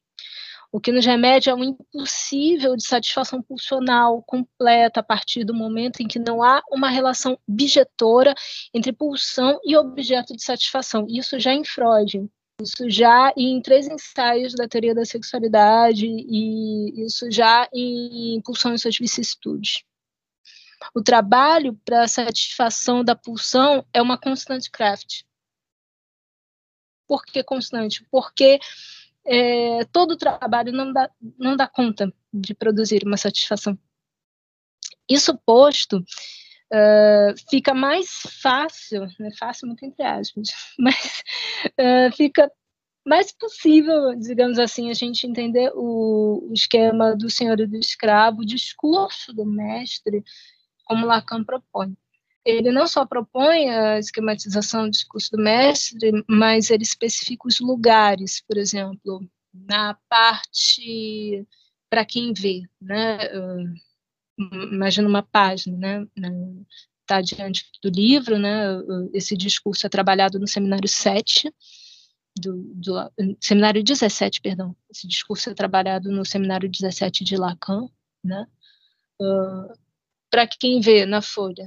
O 0.70 0.78
que 0.78 0.92
nos 0.92 1.07
remete 1.07 1.48
a 1.48 1.54
um 1.54 1.64
impossível 1.64 2.76
de 2.76 2.87
satisfação 2.87 3.40
pulsional 3.40 4.22
completa 4.22 5.00
a 5.00 5.02
partir 5.02 5.42
do 5.42 5.54
momento 5.54 6.00
em 6.00 6.07
que 6.07 6.18
não 6.18 6.42
há 6.42 6.62
uma 6.70 6.90
relação 6.90 7.38
bijetora 7.48 8.35
entre 8.74 8.92
pulsão 8.92 9.59
e 9.64 9.74
objeto 9.74 10.37
de 10.37 10.42
satisfação. 10.42 11.07
Isso 11.09 11.40
já 11.40 11.54
em 11.54 11.64
Freud, 11.64 12.28
isso 12.60 12.90
já 12.90 13.32
em 13.36 13.62
três 13.62 13.86
ensaios 13.86 14.52
da 14.54 14.66
teoria 14.66 14.94
da 14.94 15.04
sexualidade 15.04 16.06
e 16.06 17.04
isso 17.06 17.30
já 17.30 17.68
em 17.72 18.40
Pulsão 18.42 18.74
e 18.74 18.78
suas 18.78 18.98
vicissitudes. 18.98 19.84
O 20.94 21.02
trabalho 21.02 21.78
para 21.84 22.02
a 22.02 22.08
satisfação 22.08 23.04
da 23.04 23.14
pulsão 23.14 23.84
é 23.92 24.02
uma 24.02 24.18
constante 24.18 24.70
craft. 24.70 25.22
Por 27.06 27.24
que 27.24 27.42
constante? 27.42 28.04
Porque 28.10 28.58
é, 29.24 29.84
todo 29.86 30.12
o 30.12 30.16
trabalho 30.16 30.72
não 30.72 30.92
dá, 30.92 31.10
não 31.38 31.56
dá 31.56 31.66
conta 31.66 32.12
de 32.32 32.54
produzir 32.54 33.04
uma 33.04 33.16
satisfação. 33.16 33.78
Isso 35.08 35.36
posto, 35.38 36.04
uh, 36.72 37.35
fica 37.50 37.74
mais 37.74 38.09
fácil, 38.42 39.07
né, 39.18 39.31
fácil 39.38 39.66
muito 39.66 39.85
entre 39.85 40.02
aspas, 40.02 40.48
mas 40.78 41.22
uh, 41.78 42.16
fica 42.16 42.50
mais 43.07 43.33
possível, 43.33 44.14
digamos 44.18 44.59
assim, 44.59 44.90
a 44.90 44.94
gente 44.94 45.26
entender 45.26 45.72
o, 45.74 46.48
o 46.50 46.52
esquema 46.52 47.16
do 47.16 47.31
senhor 47.31 47.59
e 47.61 47.66
do 47.66 47.76
escravo, 47.76 48.42
o 48.42 48.46
discurso 48.46 49.33
do 49.33 49.46
mestre, 49.46 50.22
como 50.85 51.07
Lacan 51.07 51.42
propõe 51.44 51.96
ele 52.48 52.72
não 52.72 52.87
só 52.87 53.04
propõe 53.04 53.68
a 53.68 53.98
esquematização 53.98 54.85
do 54.85 54.90
discurso 54.90 55.33
do 55.33 55.42
mestre, 55.42 56.24
mas 56.26 56.70
ele 56.70 56.83
especifica 56.83 57.46
os 57.46 57.61
lugares, 57.61 58.40
por 58.40 58.57
exemplo, 58.57 59.20
na 59.52 59.94
parte 60.09 61.46
para 61.90 62.07
quem 62.07 62.33
vê, 62.33 62.62
né? 62.81 63.18
Imagina 64.38 65.09
uma 65.09 65.22
página, 65.22 65.77
né? 65.77 66.07
Está 67.03 67.20
diante 67.20 67.64
do 67.83 67.90
livro, 67.90 68.38
né? 68.38 68.66
Esse 69.12 69.37
discurso 69.37 69.87
é 69.87 69.90
trabalhado 69.90 70.38
no 70.38 70.46
seminário 70.46 70.88
7, 70.88 71.53
do, 72.38 72.62
do, 72.74 73.12
seminário 73.40 73.83
17, 73.83 74.40
perdão. 74.40 74.77
Esse 74.90 75.09
discurso 75.09 75.51
é 75.51 75.55
trabalhado 75.55 76.11
no 76.11 76.24
seminário 76.24 76.68
17 76.68 77.24
de 77.24 77.37
Lacan, 77.37 77.88
né? 78.22 78.46
Uh, 79.20 79.72
para 80.31 80.46
quem 80.46 80.81
vê 80.81 81.05
na 81.05 81.20
folha, 81.20 81.66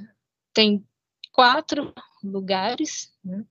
tem 0.54 0.86
quatro 1.32 1.94
lugares. 2.24 3.12
Né? 3.24 3.46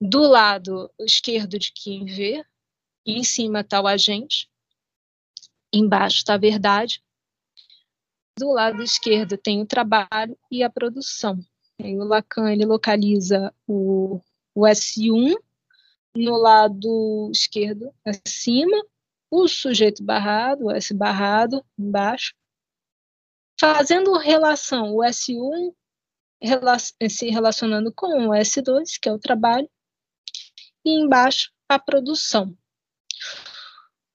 Do 0.00 0.20
lado 0.20 0.90
esquerdo 1.00 1.58
de 1.58 1.72
quem 1.72 2.04
vê, 2.04 2.44
em 3.06 3.22
cima 3.22 3.60
está 3.60 3.80
o 3.80 3.86
agente, 3.86 4.50
embaixo 5.72 6.18
está 6.18 6.34
a 6.34 6.38
verdade. 6.38 7.02
Do 8.38 8.50
lado 8.50 8.82
esquerdo 8.82 9.36
tem 9.36 9.60
o 9.60 9.66
trabalho 9.66 10.38
e 10.50 10.62
a 10.62 10.70
produção. 10.70 11.38
E 11.78 11.96
o 11.96 12.04
Lacan 12.04 12.50
ele 12.50 12.64
localiza 12.64 13.54
o, 13.66 14.20
o 14.54 14.62
S1 14.62 15.34
no 16.14 16.36
lado 16.36 17.30
esquerdo 17.32 17.94
acima, 18.04 18.84
o 19.30 19.48
sujeito 19.48 20.02
barrado, 20.02 20.66
o 20.66 20.70
S 20.70 20.92
barrado 20.92 21.64
embaixo, 21.78 22.34
fazendo 23.58 24.16
relação 24.18 24.94
o 24.94 24.98
S1 24.98 25.74
se 27.08 27.30
relacionando 27.30 27.92
com 27.94 28.28
o 28.28 28.30
S2, 28.30 28.98
que 29.00 29.08
é 29.08 29.12
o 29.12 29.18
trabalho, 29.18 29.70
e 30.84 30.90
embaixo 30.90 31.52
a 31.68 31.78
produção. 31.78 32.56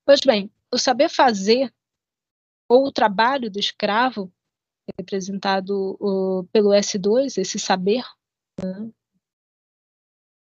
Pois 0.06 0.20
bem, 0.22 0.52
o 0.72 0.78
saber 0.78 1.10
fazer, 1.10 1.74
ou 2.68 2.88
o 2.88 2.92
trabalho 2.92 3.50
do 3.50 3.60
escravo, 3.60 4.32
representado 4.98 5.98
uh, 6.00 6.44
pelo 6.52 6.70
S2, 6.70 7.38
esse 7.38 7.60
saber, 7.60 8.04
né, 8.60 8.90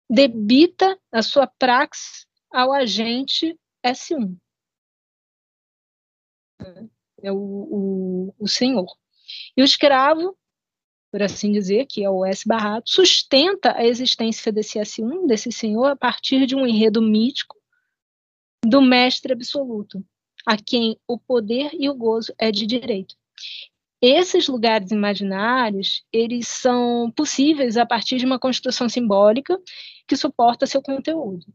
debita 0.08 0.98
a 1.12 1.22
sua 1.22 1.46
praxe 1.46 2.26
ao 2.50 2.72
agente 2.72 3.58
S1. 3.84 4.36
É 7.22 7.32
o, 7.32 7.36
o, 7.36 8.34
o 8.38 8.48
senhor. 8.48 8.86
E 9.56 9.62
o 9.62 9.64
escravo 9.64 10.36
por 11.10 11.22
assim 11.22 11.50
dizer, 11.50 11.86
que 11.86 12.04
é 12.04 12.08
o 12.08 12.24
S 12.24 12.46
barrado, 12.46 12.84
sustenta 12.86 13.76
a 13.76 13.84
existência 13.84 14.52
desse 14.52 14.78
S1, 14.78 15.26
desse 15.26 15.50
senhor, 15.50 15.86
a 15.86 15.96
partir 15.96 16.46
de 16.46 16.54
um 16.54 16.66
enredo 16.66 17.02
mítico 17.02 17.58
do 18.64 18.80
mestre 18.80 19.32
absoluto, 19.32 20.04
a 20.50 20.56
quem 20.56 20.98
o 21.06 21.16
poder 21.16 21.70
e 21.78 21.88
o 21.88 21.94
gozo 21.94 22.34
é 22.36 22.50
de 22.50 22.66
direito. 22.66 23.14
Esses 24.02 24.48
lugares 24.48 24.90
imaginários, 24.90 26.02
eles 26.12 26.48
são 26.48 27.08
possíveis 27.12 27.76
a 27.76 27.86
partir 27.86 28.16
de 28.16 28.26
uma 28.26 28.36
construção 28.36 28.88
simbólica 28.88 29.56
que 30.08 30.16
suporta 30.16 30.66
seu 30.66 30.82
conteúdo. 30.82 31.46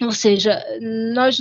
Ou 0.00 0.12
seja, 0.12 0.64
nós 1.12 1.38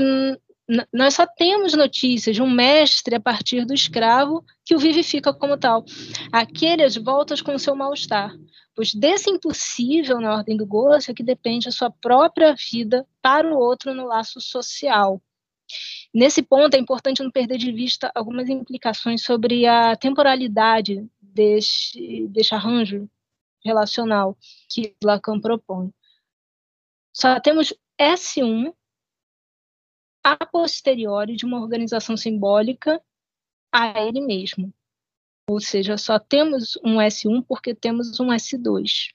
nós 0.91 1.13
só 1.13 1.25
temos 1.25 1.73
notícias 1.73 2.35
de 2.35 2.41
um 2.41 2.49
mestre 2.49 3.15
a 3.15 3.21
partir 3.21 3.65
do 3.65 3.73
escravo 3.73 4.43
que 4.65 4.75
o 4.75 4.79
vivifica 4.79 5.33
como 5.33 5.57
tal. 5.57 5.85
Aquele 6.29 6.83
as 6.83 6.97
voltas 6.97 7.41
com 7.41 7.55
o 7.55 7.59
seu 7.59 7.73
mal-estar, 7.73 8.35
pois 8.75 8.93
desse 8.93 9.29
impossível 9.29 10.19
na 10.19 10.35
ordem 10.35 10.57
do 10.57 10.65
gozo 10.65 11.09
é 11.09 11.13
que 11.13 11.23
depende 11.23 11.69
a 11.69 11.71
sua 11.71 11.89
própria 11.89 12.53
vida 12.53 13.07
para 13.21 13.47
o 13.47 13.57
outro 13.57 13.93
no 13.93 14.07
laço 14.07 14.41
social. 14.41 15.21
Nesse 16.15 16.41
ponto, 16.41 16.73
é 16.75 16.79
importante 16.79 17.21
não 17.21 17.29
perder 17.29 17.57
de 17.57 17.73
vista 17.73 18.09
algumas 18.15 18.47
implicações 18.47 19.21
sobre 19.21 19.65
a 19.65 19.97
temporalidade 19.97 21.05
deste, 21.19 22.25
deste 22.29 22.55
arranjo 22.55 23.09
relacional 23.61 24.37
que 24.69 24.95
Lacan 25.03 25.41
propõe. 25.41 25.93
Só 27.13 27.37
temos 27.41 27.73
S1 27.99 28.73
a 30.23 30.45
posteriori 30.45 31.35
de 31.35 31.45
uma 31.45 31.59
organização 31.59 32.15
simbólica 32.15 33.03
a 33.69 34.01
ele 34.01 34.21
mesmo. 34.21 34.73
Ou 35.49 35.59
seja, 35.59 35.97
só 35.97 36.17
temos 36.17 36.77
um 36.81 36.95
S1 36.95 37.43
porque 37.45 37.75
temos 37.75 38.21
um 38.21 38.27
S2. 38.27 39.13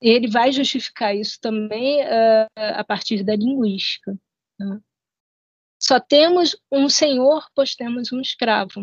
Ele 0.00 0.30
vai 0.30 0.50
justificar 0.50 1.14
isso 1.14 1.38
também 1.42 2.02
uh, 2.04 2.48
a 2.56 2.82
partir 2.82 3.22
da 3.22 3.36
linguística. 3.36 4.18
Né? 4.58 4.80
Só 5.78 6.00
temos 6.00 6.56
um 6.70 6.88
senhor, 6.88 7.46
pois 7.54 7.74
temos 7.74 8.12
um 8.12 8.20
escravo. 8.20 8.82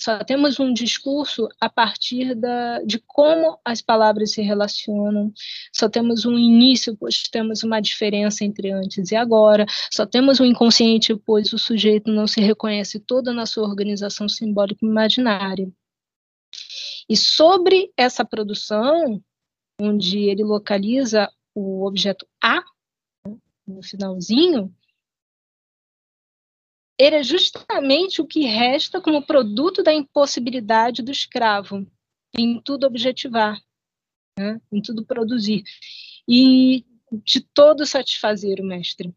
Só 0.00 0.24
temos 0.24 0.58
um 0.58 0.72
discurso 0.72 1.46
a 1.60 1.68
partir 1.68 2.34
da, 2.34 2.82
de 2.82 2.98
como 3.06 3.60
as 3.62 3.82
palavras 3.82 4.32
se 4.32 4.40
relacionam, 4.40 5.30
só 5.70 5.90
temos 5.90 6.24
um 6.24 6.38
início, 6.38 6.96
pois 6.96 7.24
temos 7.30 7.62
uma 7.62 7.80
diferença 7.80 8.42
entre 8.42 8.72
antes 8.72 9.12
e 9.12 9.16
agora, 9.16 9.66
só 9.92 10.06
temos 10.06 10.40
um 10.40 10.44
inconsciente, 10.46 11.14
pois 11.14 11.52
o 11.52 11.58
sujeito 11.58 12.10
não 12.10 12.26
se 12.26 12.40
reconhece 12.40 12.98
toda 12.98 13.34
na 13.34 13.44
sua 13.44 13.68
organização 13.68 14.26
simbólica 14.26 14.86
imaginária. 14.86 15.70
E 17.06 17.14
sobre 17.14 17.92
essa 17.94 18.24
produção, 18.24 19.22
onde 19.78 20.18
ele 20.30 20.44
localiza 20.44 21.30
o 21.54 21.86
objeto 21.86 22.26
A, 22.42 22.62
no 23.66 23.82
finalzinho, 23.82 24.74
ele 27.00 27.16
é 27.16 27.22
justamente 27.22 28.20
o 28.20 28.26
que 28.26 28.40
resta 28.40 29.00
como 29.00 29.24
produto 29.24 29.82
da 29.82 29.90
impossibilidade 29.90 31.02
do 31.02 31.10
escravo 31.10 31.86
em 32.36 32.60
tudo 32.60 32.86
objetivar, 32.86 33.58
né? 34.38 34.60
em 34.70 34.82
tudo 34.82 35.06
produzir, 35.06 35.64
e 36.28 36.84
de 37.24 37.40
todo 37.40 37.86
satisfazer 37.86 38.60
o 38.60 38.66
mestre. 38.66 39.14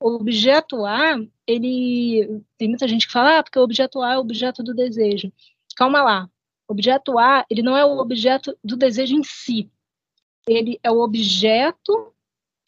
O 0.00 0.16
objeto 0.16 0.84
A, 0.84 1.14
ele 1.46 2.42
tem 2.58 2.68
muita 2.68 2.88
gente 2.88 3.06
que 3.06 3.12
fala, 3.12 3.38
ah, 3.38 3.42
porque 3.44 3.58
o 3.58 3.62
objeto 3.62 4.02
A 4.02 4.14
é 4.14 4.16
o 4.18 4.20
objeto 4.20 4.60
do 4.60 4.74
desejo. 4.74 5.32
Calma 5.76 6.02
lá. 6.02 6.28
O 6.68 6.72
objeto 6.72 7.16
A, 7.20 7.46
ele 7.48 7.62
não 7.62 7.76
é 7.76 7.84
o 7.84 7.98
objeto 7.98 8.58
do 8.64 8.76
desejo 8.76 9.14
em 9.14 9.22
si. 9.22 9.70
Ele 10.46 10.80
é 10.82 10.90
o 10.90 10.98
objeto 10.98 12.12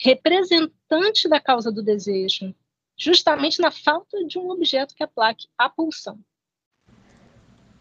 representante 0.00 1.28
da 1.28 1.40
causa 1.40 1.72
do 1.72 1.82
desejo 1.82 2.54
justamente 2.96 3.60
na 3.60 3.70
falta 3.70 4.24
de 4.24 4.38
um 4.38 4.50
objeto 4.50 4.94
que 4.94 5.02
aplaque 5.02 5.46
a 5.58 5.68
pulsão. 5.68 6.18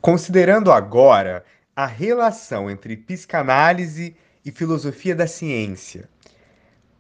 Considerando 0.02 0.72
agora 0.72 1.46
a 1.76 1.86
relação 1.86 2.70
entre 2.70 2.96
psicanálise 2.96 4.16
e 4.46 4.52
filosofia 4.52 5.16
da 5.16 5.26
ciência. 5.26 6.08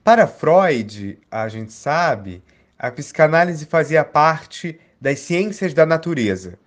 Para 0.03 0.27
Freud, 0.27 1.19
a 1.29 1.47
gente 1.47 1.71
sabe, 1.71 2.43
a 2.77 2.91
psicanálise 2.91 3.65
fazia 3.65 4.03
parte 4.03 4.79
das 4.99 5.19
ciências 5.19 5.73
da 5.73 5.85
natureza 5.85 6.57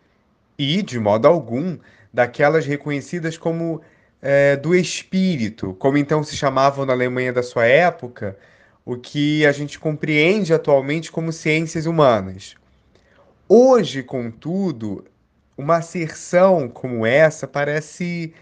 e, 0.58 0.82
de 0.82 0.98
modo 0.98 1.26
algum, 1.26 1.78
daquelas 2.12 2.66
reconhecidas 2.66 3.36
como 3.36 3.80
é, 4.20 4.56
do 4.56 4.74
espírito, 4.74 5.74
como 5.74 5.96
então 5.96 6.22
se 6.22 6.36
chamavam 6.36 6.84
na 6.84 6.92
Alemanha 6.92 7.32
da 7.32 7.42
sua 7.42 7.66
época, 7.66 8.36
o 8.88 8.96
que 8.96 9.44
a 9.44 9.52
gente 9.52 9.78
compreende 9.78 10.54
atualmente 10.54 11.12
como 11.12 11.30
ciências 11.30 11.84
humanas. 11.84 12.54
Hoje, 13.46 14.02
contudo, 14.02 15.04
uma 15.58 15.76
asserção 15.76 16.70
como 16.70 17.04
essa 17.04 17.46
parece 17.46 18.32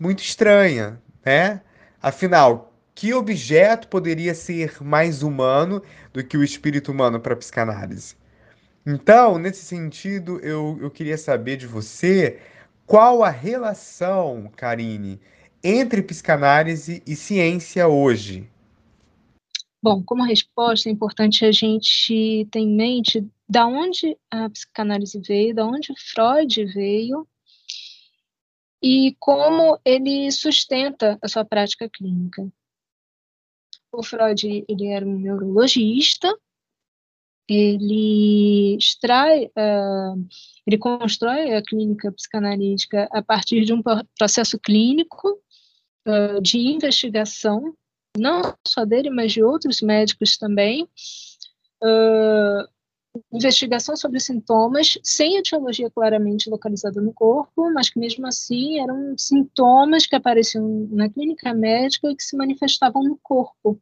muito 0.00 0.20
estranha, 0.20 1.00
né? 1.24 1.60
Afinal, 2.02 2.74
que 2.96 3.14
objeto 3.14 3.86
poderia 3.86 4.34
ser 4.34 4.82
mais 4.82 5.22
humano 5.22 5.80
do 6.12 6.24
que 6.24 6.36
o 6.36 6.42
espírito 6.42 6.90
humano 6.90 7.20
para 7.20 7.34
a 7.34 7.36
psicanálise? 7.36 8.16
Então, 8.84 9.38
nesse 9.38 9.64
sentido, 9.64 10.40
eu, 10.40 10.76
eu 10.82 10.90
queria 10.90 11.16
saber 11.16 11.56
de 11.56 11.68
você 11.68 12.40
qual 12.84 13.22
a 13.22 13.30
relação, 13.30 14.50
Karine, 14.56 15.20
entre 15.62 16.02
psicanálise 16.02 17.04
e 17.06 17.14
ciência 17.14 17.86
hoje? 17.86 18.50
Bom, 19.82 20.00
como 20.04 20.22
resposta, 20.22 20.88
é 20.88 20.92
importante 20.92 21.44
a 21.44 21.50
gente 21.50 22.46
ter 22.52 22.60
em 22.60 22.68
mente 22.68 23.28
da 23.48 23.66
onde 23.66 24.16
a 24.30 24.48
psicanálise 24.48 25.20
veio, 25.20 25.56
da 25.56 25.66
onde 25.66 25.92
Freud 25.98 26.64
veio 26.66 27.26
e 28.80 29.16
como 29.18 29.80
ele 29.84 30.30
sustenta 30.30 31.18
a 31.20 31.26
sua 31.26 31.44
prática 31.44 31.88
clínica. 31.88 32.48
O 33.92 34.04
Freud 34.04 34.64
ele 34.68 34.86
era 34.86 35.04
um 35.04 35.18
neurologista, 35.18 36.32
ele 37.48 38.76
extrai, 38.76 39.46
uh, 39.46 40.28
ele 40.64 40.78
constrói 40.78 41.54
a 41.54 41.62
clínica 41.62 42.12
psicanalítica 42.12 43.08
a 43.12 43.20
partir 43.20 43.64
de 43.64 43.72
um 43.72 43.82
processo 44.16 44.58
clínico 44.60 45.28
uh, 46.06 46.40
de 46.40 46.58
investigação, 46.58 47.76
não 48.16 48.54
só 48.66 48.84
dele, 48.84 49.10
mas 49.10 49.32
de 49.32 49.42
outros 49.42 49.80
médicos 49.80 50.36
também, 50.36 50.88
uh, 51.82 52.68
investigação 53.32 53.96
sobre 53.96 54.20
sintomas, 54.20 54.98
sem 55.02 55.36
etiologia 55.36 55.90
claramente 55.90 56.48
localizada 56.48 57.00
no 57.00 57.12
corpo, 57.12 57.70
mas 57.72 57.90
que 57.90 57.98
mesmo 57.98 58.26
assim 58.26 58.78
eram 58.78 59.16
sintomas 59.18 60.06
que 60.06 60.16
apareciam 60.16 60.88
na 60.90 61.08
clínica 61.08 61.52
médica 61.54 62.10
e 62.10 62.16
que 62.16 62.22
se 62.22 62.36
manifestavam 62.36 63.02
no 63.02 63.18
corpo. 63.22 63.80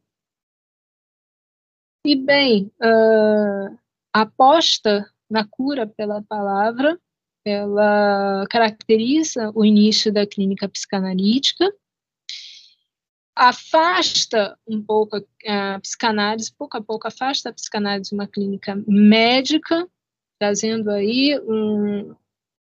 E 2.05 2.15
bem, 2.15 2.71
uh, 2.81 3.77
a 4.13 4.21
aposta 4.21 5.07
na 5.29 5.45
cura 5.47 5.87
pela 5.87 6.21
palavra, 6.23 6.99
ela 7.45 8.45
caracteriza 8.49 9.51
o 9.55 9.63
início 9.63 10.11
da 10.11 10.25
clínica 10.27 10.67
psicanalítica, 10.67 11.71
afasta 13.41 14.55
um 14.67 14.79
pouco 14.79 15.17
a 15.47 15.79
psicanálise, 15.79 16.53
pouco 16.53 16.77
a 16.77 16.81
pouco 16.81 17.07
afasta 17.07 17.49
a 17.49 17.53
psicanálise 17.53 18.13
uma 18.13 18.27
clínica 18.27 18.79
médica, 18.87 19.87
trazendo 20.39 20.91
aí 20.91 21.39
um, 21.47 22.15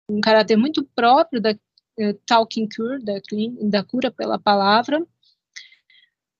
um 0.09 0.21
caráter 0.21 0.57
muito 0.57 0.85
próprio 0.95 1.41
da 1.41 1.51
uh, 1.51 2.14
talking 2.25 2.69
cure, 2.69 3.05
da, 3.05 3.14
da 3.62 3.83
cura 3.83 4.09
pela 4.12 4.38
palavra, 4.38 5.05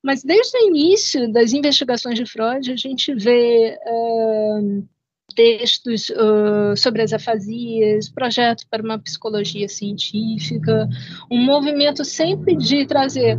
mas 0.01 0.23
desde 0.23 0.57
o 0.57 0.69
início 0.69 1.33
das 1.33 1.53
investigações 1.53 2.17
de 2.17 2.25
Freud, 2.25 2.71
a 2.71 2.77
gente 2.77 3.13
vê 3.15 3.77
uh, 3.87 4.89
textos 5.35 6.11
uh, 6.11 6.77
sobre 6.77 7.03
as 7.03 7.13
afasias, 7.13 8.09
projeto 8.09 8.69
para 8.71 8.85
uma 8.85 9.01
psicologia 9.01 9.69
científica, 9.69 10.89
um 11.29 11.45
movimento 11.45 12.05
sempre 12.05 12.55
de 12.55 12.87
trazer 12.87 13.37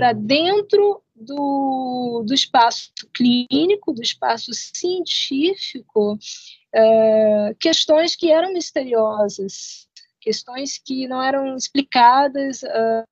para 0.00 0.14
dentro 0.14 1.02
do, 1.14 2.24
do 2.26 2.32
espaço 2.32 2.90
clínico, 3.12 3.92
do 3.92 4.00
espaço 4.00 4.50
científico, 4.54 6.14
uh, 6.14 7.54
questões 7.60 8.16
que 8.16 8.32
eram 8.32 8.50
misteriosas, 8.50 9.86
questões 10.18 10.78
que 10.82 11.06
não 11.06 11.22
eram 11.22 11.54
explicadas 11.54 12.62
uh, 12.62 13.04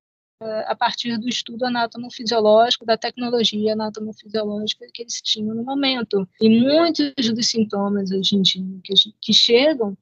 a 0.66 0.74
partir 0.74 1.18
do 1.18 1.28
estudo 1.28 1.66
anatomofisiológico, 1.66 2.86
da 2.86 2.96
tecnologia 2.96 3.74
anatomofisiológica 3.74 4.86
que 4.94 5.02
eles 5.02 5.20
tinham 5.20 5.54
no 5.54 5.64
momento. 5.64 6.26
E 6.40 6.48
muitos 6.48 7.12
dos 7.34 7.48
sintomas 7.48 8.10
hoje 8.10 8.34
em 8.34 8.40
dia 8.40 8.64
que, 8.82 8.94
que 9.20 9.34
chegam 9.34 9.94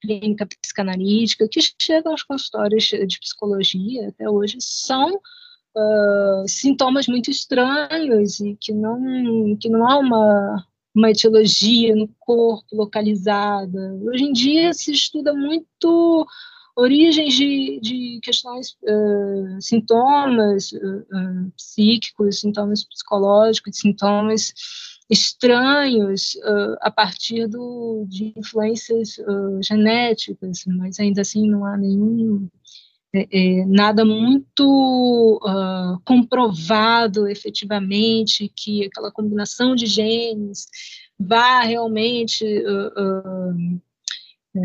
clínica 0.00 0.46
psicanalítica, 0.46 1.48
que 1.48 1.60
chegam 1.80 2.12
aos 2.12 2.22
consultórios 2.22 2.84
de 2.84 3.18
psicologia 3.18 4.08
até 4.08 4.28
hoje, 4.28 4.58
são 4.60 5.14
uh, 5.14 6.48
sintomas 6.48 7.06
muito 7.06 7.30
estranhos 7.30 8.40
e 8.40 8.56
que 8.60 8.72
não, 8.72 9.56
que 9.60 9.68
não 9.68 9.88
há 9.88 9.98
uma, 9.98 10.66
uma 10.94 11.10
etiologia 11.10 11.94
no 11.94 12.08
corpo 12.18 12.66
localizada. 12.72 13.98
Hoje 14.02 14.24
em 14.24 14.32
dia 14.32 14.72
se 14.72 14.92
estuda 14.92 15.32
muito 15.34 16.26
origens 16.76 17.34
de, 17.34 17.80
de 17.80 18.20
questões, 18.22 18.76
uh, 18.82 19.60
sintomas 19.60 20.70
uh, 20.72 21.52
psíquicos, 21.56 22.40
sintomas 22.40 22.84
psicológicos, 22.84 23.78
sintomas 23.78 24.52
estranhos 25.08 26.34
uh, 26.36 26.76
a 26.80 26.90
partir 26.90 27.46
do, 27.46 28.04
de 28.08 28.32
influências 28.36 29.16
genéticas, 29.62 30.64
mas 30.66 31.00
ainda 31.00 31.22
assim 31.22 31.48
não 31.48 31.64
há 31.64 31.76
nenhum 31.76 32.48
é, 33.14 33.26
é, 33.32 33.64
nada 33.64 34.04
muito 34.04 35.40
comprovado 36.04 37.26
efetivamente 37.26 38.52
que 38.54 38.84
aquela 38.84 39.10
combinação 39.10 39.74
de 39.74 39.86
genes 39.86 40.66
vá 41.18 41.62
realmente 41.62 42.44
é, 44.54 44.60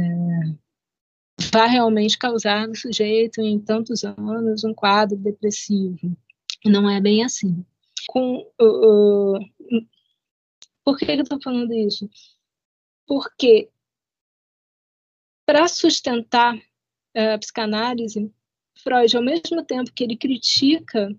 vai 1.51 1.69
realmente 1.69 2.17
causar 2.17 2.67
no 2.67 2.75
sujeito, 2.75 3.41
em 3.41 3.59
tantos 3.59 4.03
anos, 4.03 4.63
um 4.63 4.73
quadro 4.73 5.17
depressivo. 5.17 6.15
Não 6.65 6.89
é 6.89 7.01
bem 7.01 7.23
assim. 7.23 7.65
Com, 8.07 8.45
uh, 8.61 9.35
uh, 9.35 9.39
por 10.83 10.97
que 10.97 11.05
eu 11.05 11.21
estou 11.21 11.41
falando 11.41 11.73
isso? 11.73 12.09
Porque 13.07 13.69
para 15.45 15.67
sustentar 15.67 16.55
a 17.15 17.37
psicanálise, 17.37 18.33
Freud, 18.81 19.15
ao 19.15 19.23
mesmo 19.23 19.63
tempo 19.63 19.93
que 19.93 20.03
ele 20.03 20.17
critica 20.17 21.15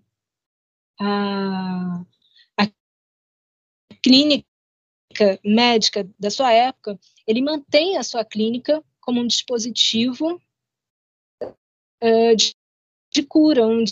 a, 1.01 2.01
a 2.59 2.67
clínica 4.03 4.45
médica 5.45 6.09
da 6.19 6.31
sua 6.31 6.53
época, 6.53 6.99
ele 7.27 7.41
mantém 7.43 7.97
a 7.97 8.03
sua 8.03 8.25
clínica 8.25 8.83
como 9.01 9.21
um 9.21 9.27
dispositivo 9.27 10.41
uh, 11.43 12.37
de, 12.37 12.57
de, 13.13 13.23
cura, 13.23 13.67
um 13.67 13.85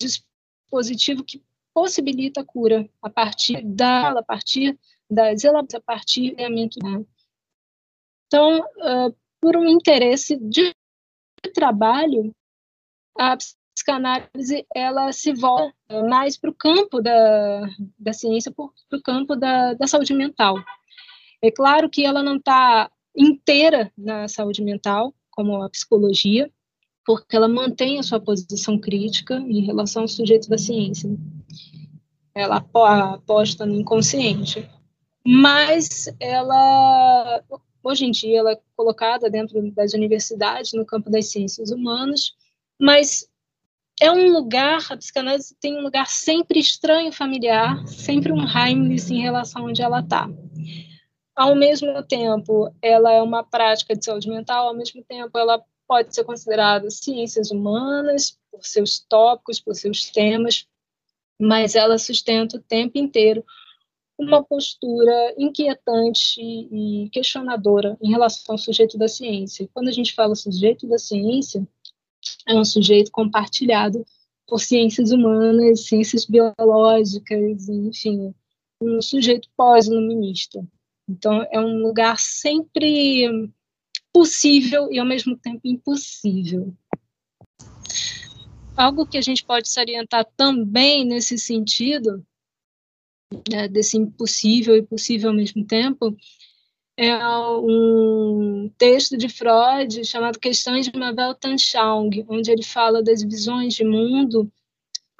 dispositivo 0.00 1.24
que 1.24 1.42
possibilita 1.80 2.42
a 2.42 2.44
cura 2.44 2.86
a 3.00 3.08
partir 3.08 3.64
da, 3.64 4.10
a 4.10 4.22
partir 4.22 4.78
das 5.10 5.42
a 5.46 5.80
partir 5.80 6.34
do 6.34 6.42
né? 6.84 7.06
Então, 8.26 8.60
uh, 8.60 9.16
por 9.40 9.56
um 9.56 9.66
interesse 9.66 10.36
de 10.36 10.74
trabalho, 11.54 12.34
a 13.18 13.34
psicanálise 13.74 14.66
ela 14.74 15.10
se 15.10 15.32
volta 15.32 15.74
mais 16.06 16.36
para 16.36 16.50
o 16.50 16.54
campo 16.54 17.00
da, 17.00 17.66
da 17.98 18.12
ciência, 18.12 18.52
para 18.52 18.98
o 18.98 19.02
campo 19.02 19.34
da, 19.34 19.72
da 19.72 19.86
saúde 19.86 20.12
mental. 20.12 20.56
É 21.42 21.50
claro 21.50 21.88
que 21.88 22.04
ela 22.04 22.22
não 22.22 22.36
está 22.36 22.90
inteira 23.16 23.90
na 23.96 24.28
saúde 24.28 24.62
mental, 24.62 25.14
como 25.30 25.62
a 25.62 25.70
psicologia, 25.70 26.52
porque 27.06 27.34
ela 27.34 27.48
mantém 27.48 27.98
a 27.98 28.02
sua 28.02 28.20
posição 28.20 28.78
crítica 28.78 29.36
em 29.36 29.64
relação 29.64 30.02
aos 30.02 30.14
sujeitos 30.14 30.46
da 30.46 30.58
ciência. 30.58 31.08
Ela 32.34 32.56
aposta 32.56 33.66
no 33.66 33.74
inconsciente. 33.74 34.68
Mas 35.26 36.08
ela, 36.18 37.42
hoje 37.82 38.06
em 38.06 38.10
dia, 38.10 38.38
ela 38.38 38.52
é 38.52 38.60
colocada 38.76 39.28
dentro 39.28 39.60
das 39.72 39.92
universidades, 39.92 40.72
no 40.72 40.86
campo 40.86 41.10
das 41.10 41.30
ciências 41.30 41.70
humanas, 41.70 42.32
mas 42.80 43.28
é 44.00 44.10
um 44.10 44.32
lugar, 44.32 44.86
a 44.90 44.96
psicanálise 44.96 45.54
tem 45.60 45.76
um 45.76 45.82
lugar 45.82 46.06
sempre 46.08 46.58
estranho, 46.58 47.12
familiar, 47.12 47.86
sempre 47.86 48.32
um 48.32 48.46
Heimlich 48.48 49.12
em 49.12 49.20
relação 49.20 49.62
a 49.62 49.64
onde 49.66 49.82
ela 49.82 50.00
está 50.00 50.28
ao 51.40 51.54
mesmo 51.54 52.02
tempo, 52.02 52.70
ela 52.82 53.10
é 53.12 53.22
uma 53.22 53.42
prática 53.42 53.96
de 53.96 54.04
saúde 54.04 54.28
mental, 54.28 54.68
ao 54.68 54.74
mesmo 54.74 55.02
tempo, 55.02 55.38
ela 55.38 55.62
pode 55.88 56.14
ser 56.14 56.22
considerada 56.22 56.90
ciências 56.90 57.50
humanas, 57.50 58.38
por 58.50 58.62
seus 58.62 59.00
tópicos, 59.08 59.58
por 59.58 59.74
seus 59.74 60.10
temas, 60.10 60.66
mas 61.40 61.74
ela 61.74 61.98
sustenta 61.98 62.58
o 62.58 62.60
tempo 62.60 62.98
inteiro 62.98 63.44
uma 64.18 64.44
postura 64.44 65.34
inquietante 65.38 66.40
e 66.40 67.08
questionadora 67.10 67.96
em 68.02 68.10
relação 68.10 68.54
ao 68.54 68.58
sujeito 68.58 68.98
da 68.98 69.08
ciência. 69.08 69.68
Quando 69.72 69.88
a 69.88 69.92
gente 69.92 70.14
fala 70.14 70.34
sujeito 70.34 70.86
da 70.86 70.98
ciência, 70.98 71.66
é 72.46 72.54
um 72.54 72.64
sujeito 72.64 73.10
compartilhado 73.10 74.04
por 74.46 74.60
ciências 74.60 75.10
humanas, 75.10 75.86
ciências 75.86 76.26
biológicas, 76.26 77.68
enfim, 77.68 78.34
um 78.82 79.00
sujeito 79.00 79.48
pós-iluminista. 79.56 80.62
Então, 81.08 81.46
é 81.50 81.58
um 81.58 81.78
lugar 81.78 82.18
sempre 82.18 83.48
possível 84.12 84.92
e, 84.92 84.98
ao 84.98 85.06
mesmo 85.06 85.36
tempo, 85.36 85.60
impossível. 85.64 86.74
Algo 88.80 89.06
que 89.06 89.18
a 89.18 89.20
gente 89.20 89.44
pode 89.44 89.68
salientar 89.68 90.24
também 90.36 91.04
nesse 91.04 91.36
sentido, 91.38 92.24
né, 93.50 93.68
desse 93.68 93.98
impossível 93.98 94.74
e 94.74 94.82
possível 94.82 95.28
ao 95.28 95.36
mesmo 95.36 95.66
tempo, 95.66 96.16
é 96.96 97.14
um 97.58 98.70
texto 98.78 99.18
de 99.18 99.28
Freud 99.28 100.04
chamado 100.04 100.38
Questões 100.38 100.86
de 100.86 100.98
Mabel 100.98 101.34
Tanchang, 101.34 102.24
onde 102.28 102.50
ele 102.50 102.62
fala 102.62 103.02
das 103.02 103.22
visões 103.22 103.74
de 103.74 103.84
mundo 103.84 104.50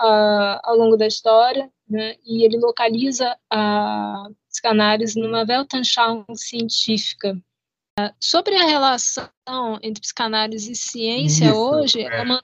uh, 0.00 0.60
ao 0.62 0.76
longo 0.76 0.96
da 0.96 1.06
história, 1.06 1.70
né, 1.88 2.16
e 2.24 2.42
ele 2.44 2.58
localiza 2.58 3.36
a 3.50 4.24
psicanálise 4.48 5.20
numa 5.20 5.44
Weltanschauung 5.44 6.24
científica. 6.34 7.36
Uh, 7.98 8.10
sobre 8.18 8.54
a 8.56 8.64
relação 8.64 9.28
entre 9.82 10.00
psicanálise 10.00 10.72
e 10.72 10.76
ciência 10.76 11.46
Isso, 11.46 11.56
hoje, 11.56 12.00
é, 12.00 12.20
ela, 12.20 12.42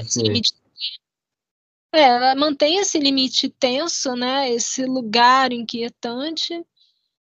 esse 0.00 0.20
limite, 0.20 0.52
é, 1.94 2.02
ela 2.02 2.34
mantém 2.34 2.78
esse 2.78 2.98
limite 2.98 3.48
tenso, 3.48 4.16
né, 4.16 4.50
esse 4.50 4.84
lugar 4.84 5.52
inquietante, 5.52 6.60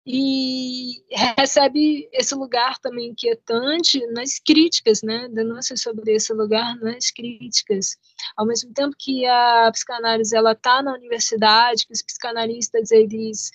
e 0.06 1.04
recebe 1.38 2.10
esse 2.12 2.34
lugar 2.34 2.80
também 2.80 3.10
inquietante 3.10 4.06
nas 4.08 4.40
críticas, 4.40 5.02
né, 5.04 5.30
denúncias 5.30 5.82
sobre 5.82 6.14
esse 6.14 6.34
lugar 6.34 6.76
nas 6.78 7.12
críticas. 7.12 7.96
Ao 8.36 8.46
mesmo 8.46 8.74
tempo 8.74 8.96
que 8.98 9.26
a 9.26 9.70
psicanálise 9.72 10.36
ela 10.36 10.54
está 10.54 10.82
na 10.82 10.94
universidade, 10.94 11.86
que 11.86 11.94
os 11.94 12.02
psicanalistas 12.02 12.92
eles 12.92 13.52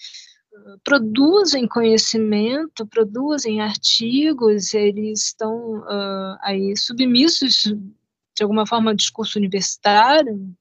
uh, 0.53 0.79
produzem 0.85 1.67
conhecimento, 1.67 2.87
produzem 2.87 3.61
artigos, 3.61 4.73
eles 4.73 5.27
estão 5.27 5.81
uh, 5.81 6.39
aí 6.41 6.77
submissos 6.77 7.75
de 8.37 8.43
alguma 8.43 8.67
forma 8.67 8.91
ao 8.91 8.97
discurso 8.97 9.39
universitário, 9.39 10.55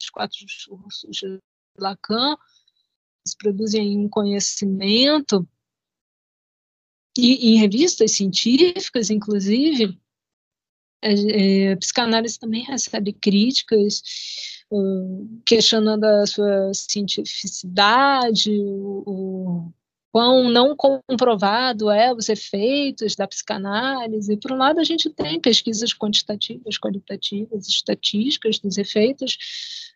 os 0.00 0.10
quatro 0.10 0.38
discursos 0.46 1.10
de 1.16 1.38
Lacan, 1.78 2.36
produzem 3.38 3.98
um 3.98 4.08
conhecimento, 4.08 5.46
e 7.16 7.50
em 7.50 7.58
revistas 7.58 8.12
científicas, 8.12 9.10
inclusive, 9.10 9.98
é, 11.02 11.12
é, 11.12 11.72
a 11.72 11.76
psicanálise 11.76 12.38
também 12.38 12.62
recebe 12.62 13.12
críticas 13.12 14.02
uh, 14.70 15.42
questionando 15.44 16.04
a 16.04 16.26
sua 16.26 16.72
cientificidade, 16.72 18.50
o, 18.60 19.02
o, 19.04 19.72
quão 20.12 20.48
não 20.50 20.74
comprovado 20.74 21.90
é 21.90 22.12
os 22.12 22.28
efeitos 22.28 23.14
da 23.14 23.26
psicanálise. 23.26 24.36
Por 24.36 24.52
um 24.52 24.56
lado, 24.56 24.80
a 24.80 24.84
gente 24.84 25.10
tem 25.10 25.40
pesquisas 25.40 25.92
quantitativas, 25.92 26.78
qualitativas, 26.78 27.68
estatísticas 27.68 28.58
dos 28.58 28.78
efeitos 28.78 29.36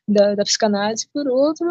da, 0.06 0.34
da, 0.34 0.44
psicanálise, 0.44 1.08
por 1.12 1.26
outro, 1.28 1.66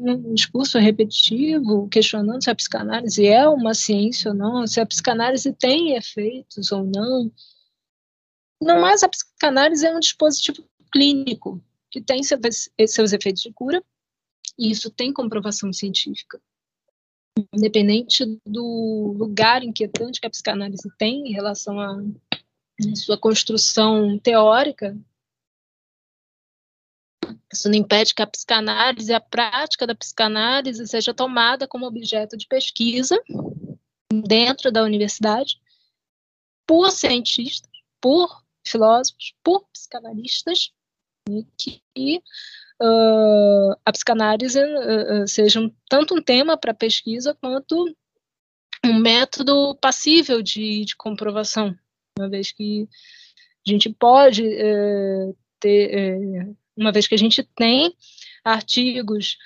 um 0.00 0.34
discurso 0.34 0.78
repetitivo, 0.78 1.88
questionando 1.88 2.42
se 2.42 2.50
a 2.50 2.54
psicanálise 2.54 3.26
é 3.26 3.46
uma 3.48 3.74
ciência 3.74 4.30
ou 4.30 4.36
não, 4.36 4.66
se 4.66 4.80
a 4.80 4.86
psicanálise 4.86 5.52
tem 5.52 5.94
efeitos 5.94 6.72
ou 6.72 6.84
não. 6.84 7.30
Não 8.60 8.80
mais 8.80 9.02
a 9.02 9.08
psicanálise 9.08 9.86
é 9.86 9.94
um 9.94 10.00
dispositivo 10.00 10.64
clínico 10.90 11.62
que 11.90 12.00
tem 12.00 12.22
seus 12.22 13.12
efeitos 13.12 13.42
de 13.42 13.52
cura, 13.52 13.84
e 14.58 14.70
isso 14.70 14.90
tem 14.90 15.12
comprovação 15.12 15.72
científica. 15.72 16.40
Independente 17.52 18.24
do 18.46 19.14
lugar 19.16 19.64
inquietante 19.64 20.20
que 20.20 20.26
a 20.26 20.30
psicanálise 20.30 20.88
tem 20.96 21.28
em 21.28 21.32
relação 21.32 21.80
à 21.80 22.00
sua 22.94 23.18
construção 23.18 24.18
teórica, 24.18 24.96
isso 27.52 27.68
não 27.68 27.76
impede 27.76 28.14
que 28.14 28.22
a 28.22 28.26
psicanálise, 28.26 29.12
a 29.12 29.20
prática 29.20 29.86
da 29.86 29.94
psicanálise, 29.94 30.86
seja 30.86 31.14
tomada 31.14 31.66
como 31.66 31.86
objeto 31.86 32.36
de 32.36 32.46
pesquisa 32.46 33.20
dentro 34.12 34.70
da 34.70 34.82
universidade 34.82 35.60
por 36.66 36.90
cientistas, 36.90 37.70
por 38.00 38.44
filósofos, 38.66 39.34
por 39.42 39.66
psicanalistas, 39.72 40.72
que 41.58 42.22
uh, 42.82 43.76
a 43.84 43.92
psicanálise 43.92 44.60
uh, 44.60 45.26
seja 45.26 45.60
um, 45.60 45.70
tanto 45.88 46.14
um 46.14 46.22
tema 46.22 46.56
para 46.56 46.74
pesquisa 46.74 47.34
quanto 47.34 47.94
um 48.84 48.98
método 48.98 49.74
passível 49.76 50.42
de, 50.42 50.84
de, 50.84 50.96
comprovação, 50.96 51.74
uma 52.18 52.28
vez 52.28 52.52
que 52.52 52.88
a 53.66 53.70
gente 53.70 53.88
pode 53.90 54.42
uh, 54.46 55.36
ter 55.58 56.54
uma 56.76 56.92
vez 56.92 57.06
que 57.06 57.14
a 57.14 57.18
gente 57.18 57.42
tem 57.56 57.94
artigos 58.44 59.38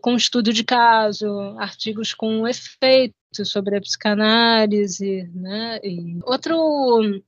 com 0.00 0.16
estudo 0.16 0.52
de 0.52 0.64
caso, 0.64 1.28
artigos 1.58 2.14
com 2.14 2.46
efeito 2.46 3.14
sobre 3.44 3.76
a 3.76 3.80
psicanálise, 3.80 5.28
né? 5.34 5.78
E 5.82 6.18
outro, 6.24 7.22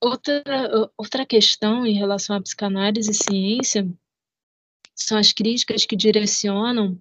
outra, 0.00 0.42
outra 0.96 1.24
questão 1.24 1.86
em 1.86 1.94
relação 1.94 2.36
à 2.36 2.42
psicanálise 2.42 3.10
e 3.10 3.14
ciência 3.14 3.88
são 5.04 5.18
as 5.18 5.32
críticas 5.32 5.84
que 5.86 5.96
direcionam 5.96 7.00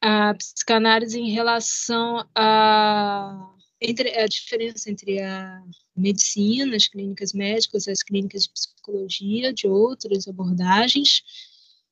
a 0.00 0.34
psicanálise 0.34 1.18
em 1.18 1.30
relação 1.30 2.28
a 2.34 3.54
entre 3.80 4.18
a 4.18 4.26
diferença 4.26 4.90
entre 4.90 5.20
a 5.20 5.62
medicina, 5.96 6.74
as 6.74 6.88
clínicas 6.88 7.32
médicas, 7.32 7.86
as 7.86 8.02
clínicas 8.02 8.42
de 8.42 8.50
psicologia, 8.50 9.52
de 9.52 9.68
outras 9.68 10.26
abordagens, 10.26 11.22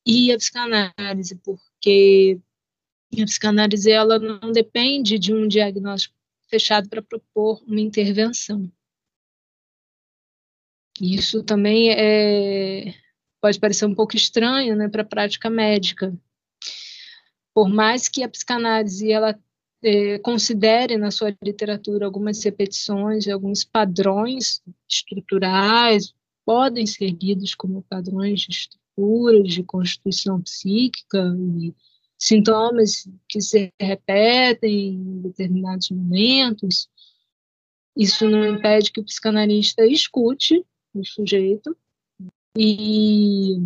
e 0.05 0.31
a 0.31 0.37
psicanálise, 0.37 1.35
porque 1.43 2.39
a 3.17 3.25
psicanálise 3.25 3.89
ela 3.89 4.19
não 4.19 4.51
depende 4.51 5.17
de 5.17 5.33
um 5.33 5.47
diagnóstico 5.47 6.15
fechado 6.49 6.89
para 6.89 7.01
propor 7.01 7.61
uma 7.65 7.79
intervenção. 7.79 8.71
Isso 10.99 11.43
também 11.43 11.91
é, 11.91 12.93
pode 13.41 13.59
parecer 13.59 13.85
um 13.85 13.95
pouco 13.95 14.15
estranho 14.15 14.75
né, 14.75 14.87
para 14.87 15.01
a 15.01 15.05
prática 15.05 15.49
médica. 15.49 16.13
Por 17.53 17.69
mais 17.69 18.07
que 18.07 18.23
a 18.23 18.29
psicanálise 18.29 19.11
ela 19.11 19.37
é, 19.83 20.19
considere 20.19 20.97
na 20.97 21.11
sua 21.11 21.35
literatura 21.43 22.05
algumas 22.05 22.43
repetições, 22.43 23.27
alguns 23.27 23.63
padrões 23.63 24.61
estruturais, 24.89 26.13
podem 26.45 26.85
ser 26.85 27.11
lidos 27.11 27.53
como 27.55 27.83
padrões 27.83 28.41
de 28.41 28.51
estruturas, 28.51 29.53
de 29.53 29.63
constituição 29.63 30.41
psíquica 30.41 31.35
e 31.59 31.73
sintomas 32.17 33.07
que 33.29 33.39
se 33.41 33.71
repetem 33.79 34.95
em 34.95 35.21
determinados 35.21 35.91
momentos. 35.91 36.89
Isso 37.95 38.29
não 38.29 38.45
impede 38.45 38.91
que 38.91 38.99
o 38.99 39.03
psicanalista 39.03 39.85
escute 39.85 40.65
o 40.93 41.03
sujeito 41.05 41.75
e 42.59 43.57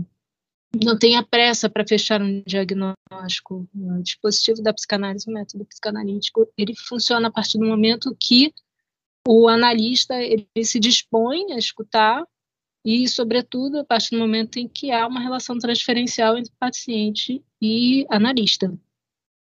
não 0.83 0.97
tenha 0.97 1.23
pressa 1.23 1.69
para 1.69 1.87
fechar 1.87 2.21
um 2.21 2.43
diagnóstico. 2.45 3.67
O 3.73 4.03
dispositivo 4.03 4.61
da 4.61 4.73
psicanálise, 4.73 5.29
o 5.29 5.33
método 5.33 5.65
psicanalítico, 5.65 6.47
ele 6.57 6.75
funciona 6.75 7.29
a 7.29 7.31
partir 7.31 7.57
do 7.57 7.65
momento 7.65 8.15
que 8.19 8.53
o 9.25 9.47
analista 9.47 10.15
ele 10.21 10.47
se 10.63 10.79
dispõe 10.79 11.53
a 11.53 11.57
escutar 11.57 12.25
e, 12.85 13.07
sobretudo, 13.07 13.79
a 13.79 13.85
partir 13.85 14.11
do 14.11 14.19
momento 14.19 14.57
em 14.57 14.67
que 14.67 14.91
há 14.91 15.07
uma 15.07 15.21
relação 15.21 15.57
transferencial 15.57 16.37
entre 16.37 16.51
paciente 16.59 17.41
e 17.61 18.05
analista. 18.09 18.73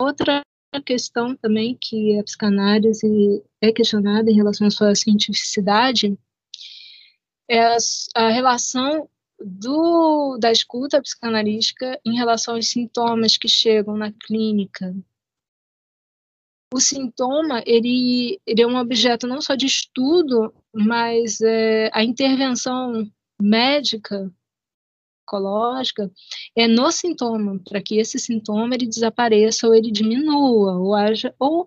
Outra 0.01 0.43
questão 0.85 1.35
também 1.37 1.77
que 1.81 2.19
a 2.19 2.23
psicanálise 2.23 3.43
é 3.61 3.73
questionada 3.73 4.31
em 4.31 4.35
relação 4.35 4.67
à 4.67 4.71
sua 4.71 4.95
cientificidade 4.95 6.17
é 7.49 7.77
a 8.15 8.29
relação 8.29 9.09
do, 9.45 10.37
da 10.39 10.51
escuta 10.51 11.01
psicanalítica 11.03 12.01
em 12.05 12.17
relação 12.17 12.55
aos 12.55 12.69
sintomas 12.69 13.37
que 13.37 13.49
chegam 13.49 13.97
na 13.97 14.13
clínica. 14.13 14.95
O 16.75 16.81
sintoma, 16.81 17.63
ele, 17.67 18.41
ele 18.47 18.63
é 18.63 18.67
um 18.67 18.77
objeto 18.77 19.27
não 19.27 19.41
só 19.41 19.55
de 19.55 19.67
estudo, 19.67 20.55
mas 20.73 21.41
é, 21.41 21.91
a 21.93 22.03
intervenção 22.03 23.11
médica 23.41 24.33
farmacológica 25.33 26.11
é 26.55 26.69
no 26.69 26.91
sintoma, 26.91 27.59
para 27.65 27.81
que 27.81 27.97
esse 27.97 28.19
sintoma 28.19 28.75
ele 28.75 28.87
desapareça 28.87 29.67
ou 29.67 29.75
ele 29.75 29.91
diminua, 29.91 30.77
ou 30.77 30.95
haja 30.95 31.35
ou 31.39 31.65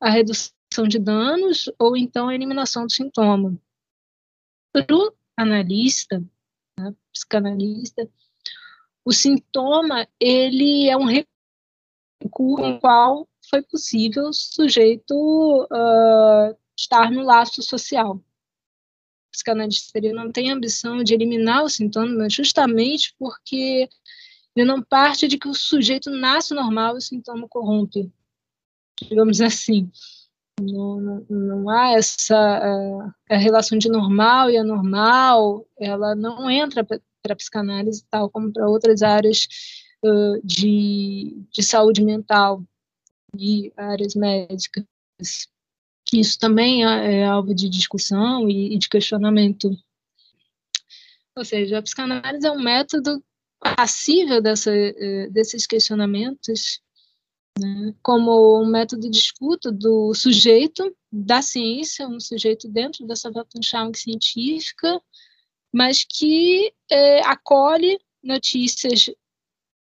a 0.00 0.10
redução 0.10 0.88
de 0.88 0.98
danos, 0.98 1.70
ou 1.78 1.96
então 1.96 2.28
a 2.28 2.34
eliminação 2.34 2.86
do 2.86 2.92
sintoma. 2.92 3.56
Para 4.72 4.86
o 4.90 5.12
analista, 5.36 6.22
né, 6.78 6.94
psicanalista, 7.12 8.08
o 9.04 9.12
sintoma 9.12 10.08
ele 10.18 10.88
é 10.88 10.96
um 10.96 11.04
recurso 11.04 11.34
o 12.30 12.80
qual 12.80 13.28
foi 13.50 13.62
possível 13.62 14.28
o 14.28 14.32
sujeito 14.32 15.14
uh, 15.64 16.56
estar 16.76 17.10
no 17.10 17.22
laço 17.22 17.62
social. 17.62 18.16
O 18.16 18.22
psicanalista 19.30 19.98
ele 19.98 20.12
não 20.12 20.32
tem 20.32 20.50
ambição 20.50 21.02
de 21.02 21.12
eliminar 21.12 21.64
o 21.64 21.68
sintoma, 21.68 22.30
justamente 22.30 23.14
porque 23.18 23.88
ele 24.56 24.66
não 24.66 24.82
parte 24.82 25.28
de 25.28 25.36
que 25.36 25.48
o 25.48 25.54
sujeito 25.54 26.10
nasce 26.10 26.54
normal 26.54 26.94
e 26.94 26.98
o 26.98 27.02
sintoma 27.02 27.48
corrompe, 27.48 28.10
digamos 29.02 29.40
assim. 29.40 29.90
Não, 30.60 31.24
não, 31.28 31.68
há 31.68 31.92
essa 31.92 32.36
uh, 32.36 33.12
a 33.28 33.36
relação 33.36 33.76
de 33.76 33.88
normal 33.88 34.50
e 34.50 34.56
anormal, 34.56 35.66
ela 35.78 36.14
não 36.14 36.48
entra 36.48 36.84
para 36.84 37.00
a 37.28 37.36
psicanálise, 37.36 38.04
tal 38.08 38.30
como 38.30 38.52
para 38.52 38.68
outras 38.68 39.02
áreas 39.02 39.48
uh, 40.04 40.40
de, 40.44 41.44
de 41.50 41.62
saúde 41.62 42.02
mental 42.02 42.62
e 43.36 43.72
áreas 43.76 44.14
médicas. 44.14 44.84
Isso 46.12 46.38
também 46.38 46.84
é, 46.84 47.20
é 47.20 47.24
alvo 47.24 47.52
de 47.52 47.68
discussão 47.68 48.48
e, 48.48 48.74
e 48.74 48.78
de 48.78 48.88
questionamento. 48.88 49.76
Ou 51.36 51.44
seja, 51.44 51.78
a 51.78 51.82
psicanálise 51.82 52.46
é 52.46 52.50
um 52.50 52.62
método 52.62 53.22
passível 53.58 54.40
dessa, 54.40 54.70
eh, 54.70 55.28
desses 55.30 55.66
questionamentos, 55.66 56.80
né, 57.58 57.94
como 58.02 58.62
um 58.62 58.66
método 58.66 59.08
de 59.08 59.18
escuta 59.18 59.70
do 59.70 60.12
sujeito 60.14 60.94
da 61.10 61.40
ciência, 61.40 62.08
um 62.08 62.18
sujeito 62.18 62.68
dentro 62.68 63.06
dessa 63.06 63.30
Weltanschauung 63.30 63.96
científica, 63.96 65.00
mas 65.72 66.04
que 66.04 66.72
é, 66.90 67.20
acolhe 67.20 67.98
notícias 68.22 69.10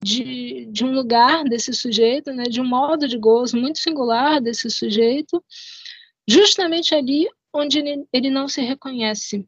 de, 0.02 0.66
de 0.66 0.84
um 0.84 0.92
lugar 0.92 1.44
desse 1.44 1.72
sujeito, 1.72 2.32
né, 2.32 2.44
de 2.44 2.60
um 2.60 2.68
modo 2.68 3.06
de 3.06 3.16
gozo 3.16 3.56
muito 3.56 3.78
singular 3.78 4.40
desse 4.40 4.68
sujeito, 4.68 5.42
justamente 6.28 6.94
ali 6.94 7.28
onde 7.52 7.78
ele, 7.78 8.06
ele 8.12 8.30
não 8.30 8.48
se 8.48 8.60
reconhece. 8.60 9.46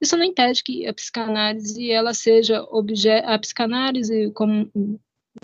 Isso 0.00 0.16
não 0.16 0.24
impede 0.24 0.62
que 0.62 0.86
a 0.86 0.94
psicanálise 0.94 1.90
ela 1.90 2.14
seja 2.14 2.62
objeto, 2.70 3.28
a 3.28 3.38
psicanálise 3.38 4.30
como 4.32 4.70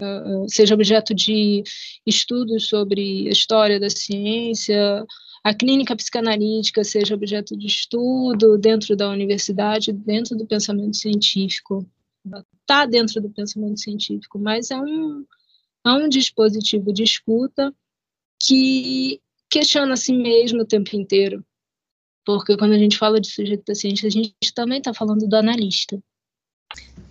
uh, 0.01 0.49
seja 0.49 0.75
objeto 0.75 1.15
de 1.15 1.63
estudos 2.07 2.69
sobre 2.69 3.29
a 3.29 3.33
história 3.33 3.79
da 3.79 3.91
ciência, 3.91 5.05
a 5.47 5.55
clínica 5.55 5.95
psicanalítica 5.95 6.83
seja 6.83 7.15
objeto 7.15 7.57
de 7.57 7.69
estudo 7.69 8.59
dentro 8.59 8.97
da 8.97 9.09
universidade, 9.09 9.93
dentro 9.93 10.37
do 10.37 10.45
pensamento 10.45 10.97
científico. 10.97 11.87
Está 12.63 12.85
dentro 12.85 13.21
do 13.21 13.31
pensamento 13.31 13.79
científico, 13.79 14.41
mas 14.41 14.73
é 14.73 14.77
um, 14.77 15.25
é 15.87 15.91
um 15.93 16.09
dispositivo 16.09 16.93
de 16.93 17.05
escuta 17.05 17.73
que 18.43 19.21
questiona 19.49 19.93
a 19.93 19.97
si 19.97 20.13
mesmo 20.13 20.63
o 20.63 20.67
tempo 20.67 20.97
inteiro. 20.97 21.45
Porque 22.27 22.57
quando 22.57 22.73
a 22.73 22.79
gente 22.79 22.99
fala 22.99 23.21
de 23.21 23.31
sujeito 23.31 23.73
ciência, 23.73 24.09
a 24.09 24.11
gente 24.11 24.35
também 24.53 24.79
está 24.79 24.93
falando 24.93 25.29
do 25.29 25.37
analista. 25.37 25.97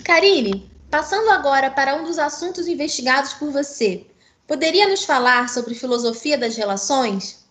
Karine, 0.04 0.70
passando 0.92 1.30
agora 1.30 1.72
para 1.72 1.96
um 1.96 2.04
dos 2.04 2.20
assuntos 2.20 2.68
investigados 2.68 3.32
por 3.34 3.50
você, 3.50 4.06
poderia 4.46 4.90
nos 4.90 5.06
falar 5.06 5.48
sobre 5.48 5.74
filosofia 5.74 6.38
das 6.38 6.58
relações? 6.58 7.48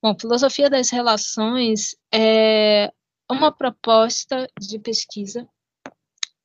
Bom, 0.00 0.14
filosofia 0.16 0.70
das 0.70 0.90
relações 0.90 1.96
é 2.14 2.92
uma 3.28 3.50
proposta 3.50 4.48
de 4.60 4.78
pesquisa 4.78 5.48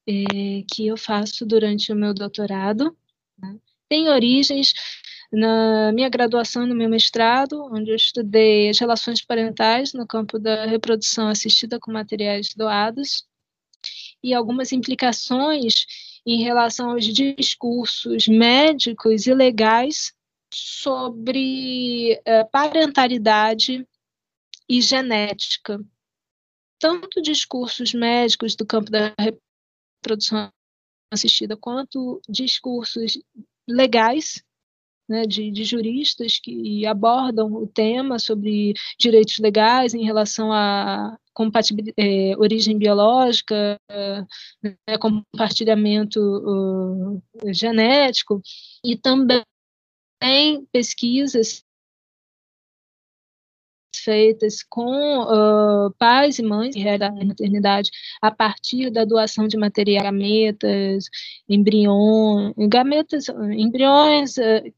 é, 0.09 0.63
que 0.73 0.87
eu 0.87 0.97
faço 0.97 1.45
durante 1.45 1.93
o 1.93 1.95
meu 1.95 2.15
doutorado. 2.15 2.97
Né? 3.37 3.59
Tem 3.87 4.09
origens 4.09 4.73
na 5.31 5.91
minha 5.93 6.09
graduação 6.09 6.63
e 6.63 6.67
no 6.67 6.75
meu 6.75 6.89
mestrado, 6.89 7.63
onde 7.71 7.89
eu 7.89 7.95
estudei 7.95 8.69
as 8.69 8.79
relações 8.79 9.23
parentais 9.23 9.93
no 9.93 10.05
campo 10.05 10.37
da 10.37 10.65
reprodução 10.65 11.29
assistida 11.29 11.79
com 11.79 11.91
materiais 11.91 12.53
doados 12.53 13.25
e 14.21 14.33
algumas 14.33 14.71
implicações 14.71 15.85
em 16.25 16.43
relação 16.43 16.91
aos 16.91 17.05
discursos 17.05 18.27
médicos 18.27 19.25
e 19.25 19.33
legais 19.33 20.13
sobre 20.53 22.19
uh, 22.27 22.49
parentalidade 22.51 23.87
e 24.69 24.81
genética. 24.81 25.79
Tanto 26.77 27.21
discursos 27.21 27.93
médicos 27.93 28.55
do 28.55 28.65
campo 28.65 28.91
da 28.91 29.13
reprodução 29.17 30.51
assistida, 31.11 31.55
quanto 31.55 32.21
discursos 32.27 33.17
legais, 33.67 34.43
né, 35.11 35.23
de, 35.25 35.51
de, 35.51 35.65
juristas 35.65 36.39
que 36.39 36.85
abordam 36.85 37.53
o 37.53 37.67
tema 37.67 38.17
sobre 38.17 38.73
direitos 38.97 39.39
legais 39.39 39.93
em 39.93 40.05
relação 40.05 40.53
a 40.53 41.17
é, 41.97 42.37
origem 42.37 42.77
biológica, 42.77 43.77
é, 43.89 44.97
compartilhamento 44.97 46.19
uh, 46.19 47.21
genético, 47.53 48.41
e 48.85 48.97
também 48.97 49.43
pesquisas 50.71 51.61
feitas 54.03 54.63
com 54.63 55.19
uh, 55.23 55.91
pais 55.97 56.39
e 56.39 56.43
mães 56.43 56.73
que 56.73 56.81
realizam 56.81 57.21
a 57.21 57.25
maternidade 57.25 57.89
a 58.21 58.31
partir 58.31 58.89
da 58.89 59.05
doação 59.05 59.47
de 59.47 59.57
material, 59.57 60.03
gametas, 60.03 61.05
embriões, 61.47 62.53
gametas, 62.57 63.27
embriões 63.29 64.37
uh, 64.37 64.73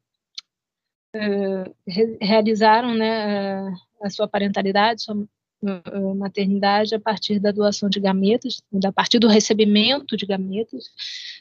re 1.14 2.18
realizaram 2.20 2.94
né, 2.94 3.74
a 4.02 4.10
sua 4.10 4.28
parentalidade, 4.28 5.04
sua 5.04 5.28
maternidade 6.16 6.94
a 6.94 7.00
partir 7.00 7.40
da 7.40 7.52
doação 7.52 7.90
de 7.90 8.00
gametas, 8.00 8.62
a 8.84 8.92
partir 8.92 9.20
do 9.20 9.28
recebimento 9.28 10.18
de 10.18 10.26
gametas, 10.26 10.90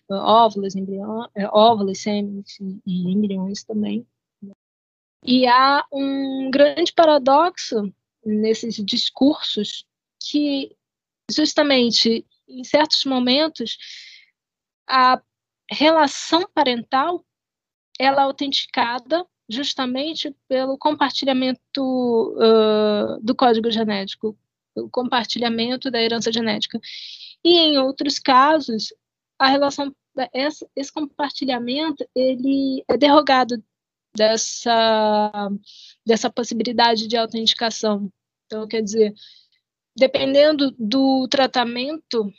óvulos, 0.09 0.77
embriões, 0.77 1.29
óvulos, 1.51 1.99
sêmenes 1.99 2.59
e 2.87 3.11
embriões 3.11 3.65
também. 3.65 4.07
E 5.25 5.47
há 5.47 5.85
um 5.93 6.51
grande 6.51 6.93
paradoxo 6.93 7.93
nesses 8.25 8.77
discursos 8.85 9.85
que, 10.21 10.77
justamente, 11.31 12.25
em 12.49 12.65
certos 12.65 13.05
momentos, 13.05 13.77
a 14.89 15.21
relação 15.71 16.43
parental 16.55 17.25
ela 17.99 18.23
é 18.23 18.25
autenticada 18.25 19.27
justamente 19.53 20.35
pelo 20.49 20.79
compartilhamento 20.79 21.61
uh, 21.81 23.21
do 23.23 23.35
código 23.35 23.71
genético, 23.71 24.37
o 24.75 24.89
compartilhamento 24.89 25.91
da 25.91 26.01
herança 26.01 26.33
genética. 26.33 26.81
E 27.45 27.59
em 27.59 27.79
outros 27.79 28.19
casos, 28.19 28.93
a 29.39 29.49
relação 29.49 29.95
esse, 30.33 30.93
compartilhamento 30.93 32.07
ele 32.15 32.85
é 32.87 32.97
derrogado 32.97 33.63
dessa 34.15 35.51
dessa 36.05 36.31
possibilidade 36.31 37.09
de 37.09 37.17
autenticação. 37.17 38.11
Então, 38.47 38.67
quer 38.69 38.83
dizer, 38.83 39.15
dependendo 39.97 40.71
do 40.79 41.27
tratamento 41.29 42.31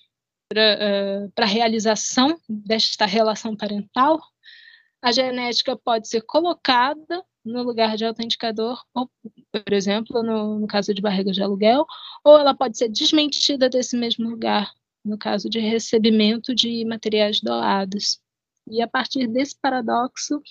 para 0.47 1.43
uh, 1.45 1.45
realização 1.45 2.39
desta 2.47 3.05
relação 3.05 3.55
parental, 3.55 4.22
a 5.04 5.12
genética 5.12 5.76
pode 5.76 6.08
ser 6.08 6.22
colocada 6.22 7.22
no 7.43 7.62
lugar 7.62 7.97
de 7.97 8.06
autenticador, 8.06 8.82
ou, 8.95 9.12
por 9.51 9.74
exemplo, 9.74 10.24
no, 10.24 10.60
no, 10.60 10.66
caso 10.66 10.93
de 10.93 11.01
barriga 11.01 11.30
de 11.30 11.43
aluguel, 11.43 11.86
ou 12.24 12.39
ela 12.39 12.56
pode 12.56 12.78
ser 12.78 12.88
desmentida 12.88 13.70
desse 13.70 13.97
mesmo 13.97 14.30
lugar, 14.30 14.72
no 15.04 15.18
caso 15.18 15.49
de 15.49 15.60
recebimento 15.60 16.56
de 16.56 16.86
materiais 16.86 17.41
doados. 17.41 18.18
E 18.66 18.82
a 18.82 18.88
partir 18.88 19.28
desse 19.28 19.60
paradoxo, 19.60 20.41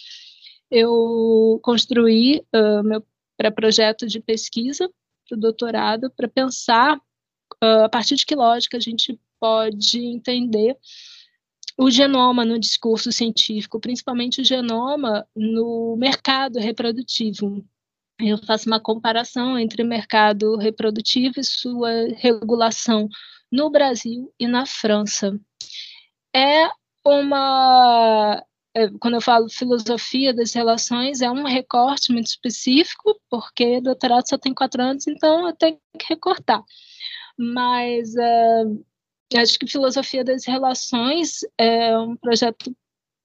eu 0.71 1.59
construí 1.63 2.45
uh, 2.55 2.83
meu 2.85 3.03
pré-projeto 3.39 4.07
de 4.07 4.21
pesquisa 4.21 4.87
para 5.27 5.39
o 5.39 5.41
doutorado 5.41 6.11
para 6.11 6.29
pensar 6.29 6.99
uh, 6.99 7.85
a 7.85 7.89
partir 7.89 8.17
de 8.17 8.27
que 8.27 8.35
lógica 8.35 8.77
a 8.77 8.81
gente 8.81 9.19
pode 9.41 9.99
entender 9.99 10.77
o 11.79 11.91
genoma 11.91 12.45
no 12.45 12.59
discurso 12.59 13.11
científico, 13.13 13.81
principalmente 13.81 14.41
o 14.41 14.45
genoma 14.45 15.27
no 15.35 15.97
mercado 15.97 16.59
reprodutivo. 16.59 17.65
eu 18.21 18.39
faço 18.39 18.69
uma 18.69 18.81
comparação 18.81 19.59
entre 19.59 19.83
o 19.83 19.87
mercado 19.87 20.57
reprodutivo 20.57 21.41
e 21.41 21.45
sua 21.45 21.91
regulação 22.17 23.09
no 23.51 23.71
Brasil 23.71 24.33
e 24.39 24.47
na 24.47 24.67
França. 24.67 25.39
É 26.35 26.69
uma 27.05 28.43
é, 28.75 28.89
quando 29.01 29.15
eu 29.15 29.21
falo 29.21 29.51
filosofia 29.51 30.33
das 30.33 30.55
relações, 30.55 31.21
é 31.21 31.31
um 31.31 31.45
recorte 31.45 32.11
muito 32.13 32.29
específico, 32.29 33.21
porque 33.29 33.81
doutorado 33.81 34.27
só 34.29 34.39
tem 34.39 34.55
quatro 34.55 34.83
anos, 34.83 35.07
então 35.07 35.47
eu 35.47 35.55
tenho 35.55 35.79
que 35.99 36.07
recortar. 36.09 36.63
Mas 37.39 38.15
uh, 38.15 38.85
acho 39.37 39.59
que 39.59 39.67
filosofia 39.67 40.25
das 40.25 40.45
relações 40.45 41.41
é 41.59 41.97
um 41.99 42.17
projeto 42.17 42.75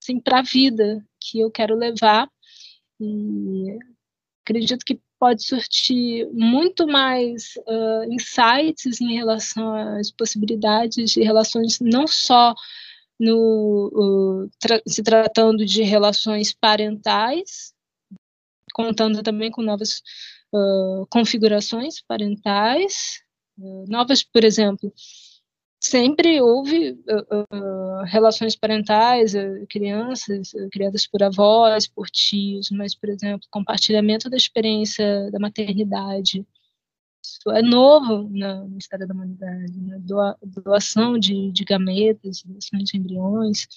assim, 0.02 0.20
para 0.20 0.40
a 0.40 0.44
vida 0.44 1.06
que 1.20 1.40
eu 1.40 1.52
quero 1.52 1.76
levar. 1.76 2.30
E 3.00 3.78
acredito 4.44 4.86
que 4.86 5.00
pode 5.20 5.44
surtir 5.44 6.28
muito 6.32 6.88
mais 6.88 7.56
uh, 7.68 8.12
insights 8.12 9.02
em 9.02 9.16
relação 9.16 9.74
às 9.76 10.12
possibilidades 10.12 11.12
de 11.12 11.22
relações 11.24 11.80
não 11.80 12.08
só 12.08 12.54
no, 13.20 13.90
uh, 14.46 14.50
tra 14.60 14.82
se 14.88 15.02
tratando 15.02 15.66
de 15.66 15.82
relações 15.82 16.54
parentais, 16.54 17.74
contando 18.74 19.24
também 19.24 19.50
com 19.50 19.64
novas 19.64 20.02
uh, 20.54 21.06
configurações 21.10 22.02
parentais, 22.02 23.22
novas, 23.88 24.22
por 24.24 24.44
exemplo, 24.44 24.94
sempre 25.80 26.42
houve 26.42 26.98
relações 28.08 28.56
parentais, 28.56 29.34
crianças 29.70 30.52
criadas 30.72 31.08
por 31.08 31.24
avós, 31.24 31.88
por 31.88 32.10
tios, 32.10 32.70
mas, 32.72 32.96
por 32.96 33.10
exemplo, 33.10 33.48
compartilhamento 33.52 34.30
da 34.30 34.38
experiência 34.38 35.30
da 35.32 35.40
maternidade, 35.40 36.46
isso 37.24 37.52
é 37.52 37.62
novo 37.62 38.30
na, 38.30 38.64
na 38.66 38.78
história 38.78 39.06
da 39.06 39.14
humanidade, 39.14 39.80
né? 39.82 39.98
Doa, 40.00 40.38
doação 40.42 41.18
de, 41.18 41.52
de 41.52 41.66
gametas, 41.66 42.42
doação 42.44 42.80
de 42.80 42.98
embriões, 42.98 43.68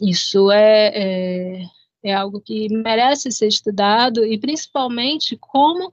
isso 0.00 0.50
é, 0.50 0.92
é, 0.94 1.62
é 2.04 2.14
algo 2.14 2.40
que 2.40 2.68
merece 2.68 3.30
ser 3.32 3.48
estudado 3.48 4.24
e 4.24 4.38
principalmente 4.38 5.36
como 5.36 5.90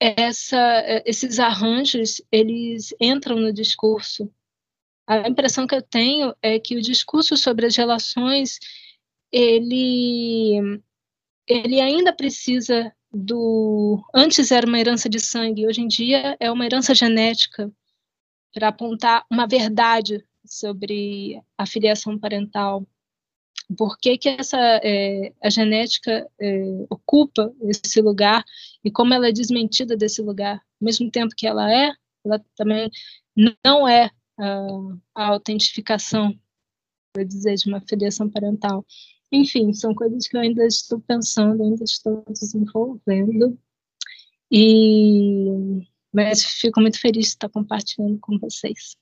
essa, 0.00 1.02
esses 1.04 1.38
arranjos 1.38 2.20
eles 2.30 2.94
entram 3.00 3.36
no 3.38 3.52
discurso. 3.52 4.30
A 5.06 5.28
impressão 5.28 5.66
que 5.66 5.74
eu 5.74 5.82
tenho 5.82 6.34
é 6.42 6.58
que 6.58 6.76
o 6.76 6.82
discurso 6.82 7.36
sobre 7.36 7.66
as 7.66 7.76
relações 7.76 8.58
ele 9.32 10.80
ele 11.46 11.80
ainda 11.80 12.12
precisa 12.12 12.92
do. 13.12 14.02
Antes 14.12 14.50
era 14.50 14.66
uma 14.66 14.78
herança 14.78 15.08
de 15.08 15.20
sangue, 15.20 15.66
hoje 15.66 15.80
em 15.80 15.88
dia 15.88 16.36
é 16.40 16.50
uma 16.50 16.66
herança 16.66 16.94
genética 16.94 17.72
para 18.52 18.68
apontar 18.68 19.24
uma 19.30 19.46
verdade 19.46 20.24
sobre 20.44 21.40
a 21.56 21.66
filiação 21.66 22.18
parental. 22.18 22.86
Por 23.76 23.98
que, 23.98 24.16
que 24.16 24.28
essa, 24.28 24.58
é, 24.82 25.32
a 25.42 25.50
genética 25.50 26.28
é, 26.40 26.86
ocupa 26.88 27.52
esse 27.62 28.00
lugar 28.00 28.44
e 28.84 28.90
como 28.90 29.12
ela 29.12 29.28
é 29.28 29.32
desmentida 29.32 29.96
desse 29.96 30.22
lugar? 30.22 30.56
Ao 30.56 30.84
mesmo 30.84 31.10
tempo 31.10 31.34
que 31.36 31.46
ela 31.46 31.72
é, 31.72 31.92
ela 32.24 32.44
também 32.54 32.90
não 33.64 33.88
é 33.88 34.10
a, 34.38 34.66
a 35.14 35.26
autentificação, 35.28 36.38
vou 37.16 37.24
dizer, 37.24 37.56
de 37.56 37.68
uma 37.68 37.80
filiação 37.80 38.30
parental. 38.30 38.86
Enfim, 39.32 39.72
são 39.72 39.94
coisas 39.94 40.28
que 40.28 40.36
eu 40.36 40.40
ainda 40.40 40.64
estou 40.64 41.00
pensando, 41.00 41.62
ainda 41.62 41.82
estou 41.82 42.24
desenvolvendo. 42.28 43.58
E 44.50 45.84
mas 46.12 46.42
fico 46.42 46.80
muito 46.80 46.98
feliz 46.98 47.26
de 47.26 47.32
estar 47.32 47.48
compartilhando 47.50 48.18
com 48.20 48.38
vocês. 48.38 48.96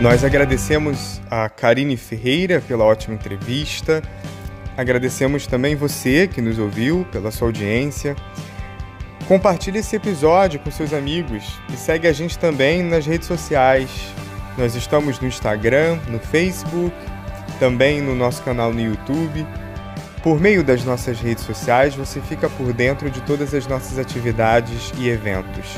Nós 0.00 0.24
agradecemos 0.24 1.20
a 1.30 1.46
Karine 1.50 1.94
Ferreira 1.94 2.62
pela 2.66 2.84
ótima 2.84 3.14
entrevista. 3.14 4.02
Agradecemos 4.74 5.46
também 5.46 5.76
você 5.76 6.26
que 6.26 6.40
nos 6.40 6.58
ouviu 6.58 7.06
pela 7.12 7.30
sua 7.30 7.48
audiência. 7.48 8.16
Compartilhe 9.28 9.80
esse 9.80 9.94
episódio 9.96 10.58
com 10.58 10.70
seus 10.70 10.94
amigos 10.94 11.60
e 11.70 11.76
segue 11.76 12.08
a 12.08 12.14
gente 12.14 12.38
também 12.38 12.82
nas 12.82 13.04
redes 13.04 13.28
sociais. 13.28 13.90
Nós 14.56 14.74
estamos 14.74 15.20
no 15.20 15.28
Instagram, 15.28 15.98
no 16.08 16.18
Facebook, 16.18 16.96
também 17.58 18.00
no 18.00 18.14
nosso 18.14 18.42
canal 18.42 18.72
no 18.72 18.80
YouTube. 18.80 19.46
Por 20.22 20.40
meio 20.40 20.64
das 20.64 20.82
nossas 20.82 21.20
redes 21.20 21.44
sociais, 21.44 21.94
você 21.94 22.22
fica 22.22 22.48
por 22.48 22.72
dentro 22.72 23.10
de 23.10 23.20
todas 23.20 23.52
as 23.52 23.66
nossas 23.66 23.98
atividades 23.98 24.94
e 24.98 25.10
eventos. 25.10 25.76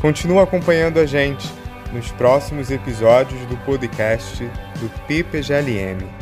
Continua 0.00 0.44
acompanhando 0.44 0.98
a 0.98 1.04
gente 1.04 1.59
nos 1.92 2.10
próximos 2.12 2.70
episódios 2.70 3.40
do 3.46 3.56
podcast 3.58 4.44
do 4.80 4.88
PPGLM. 5.06 6.19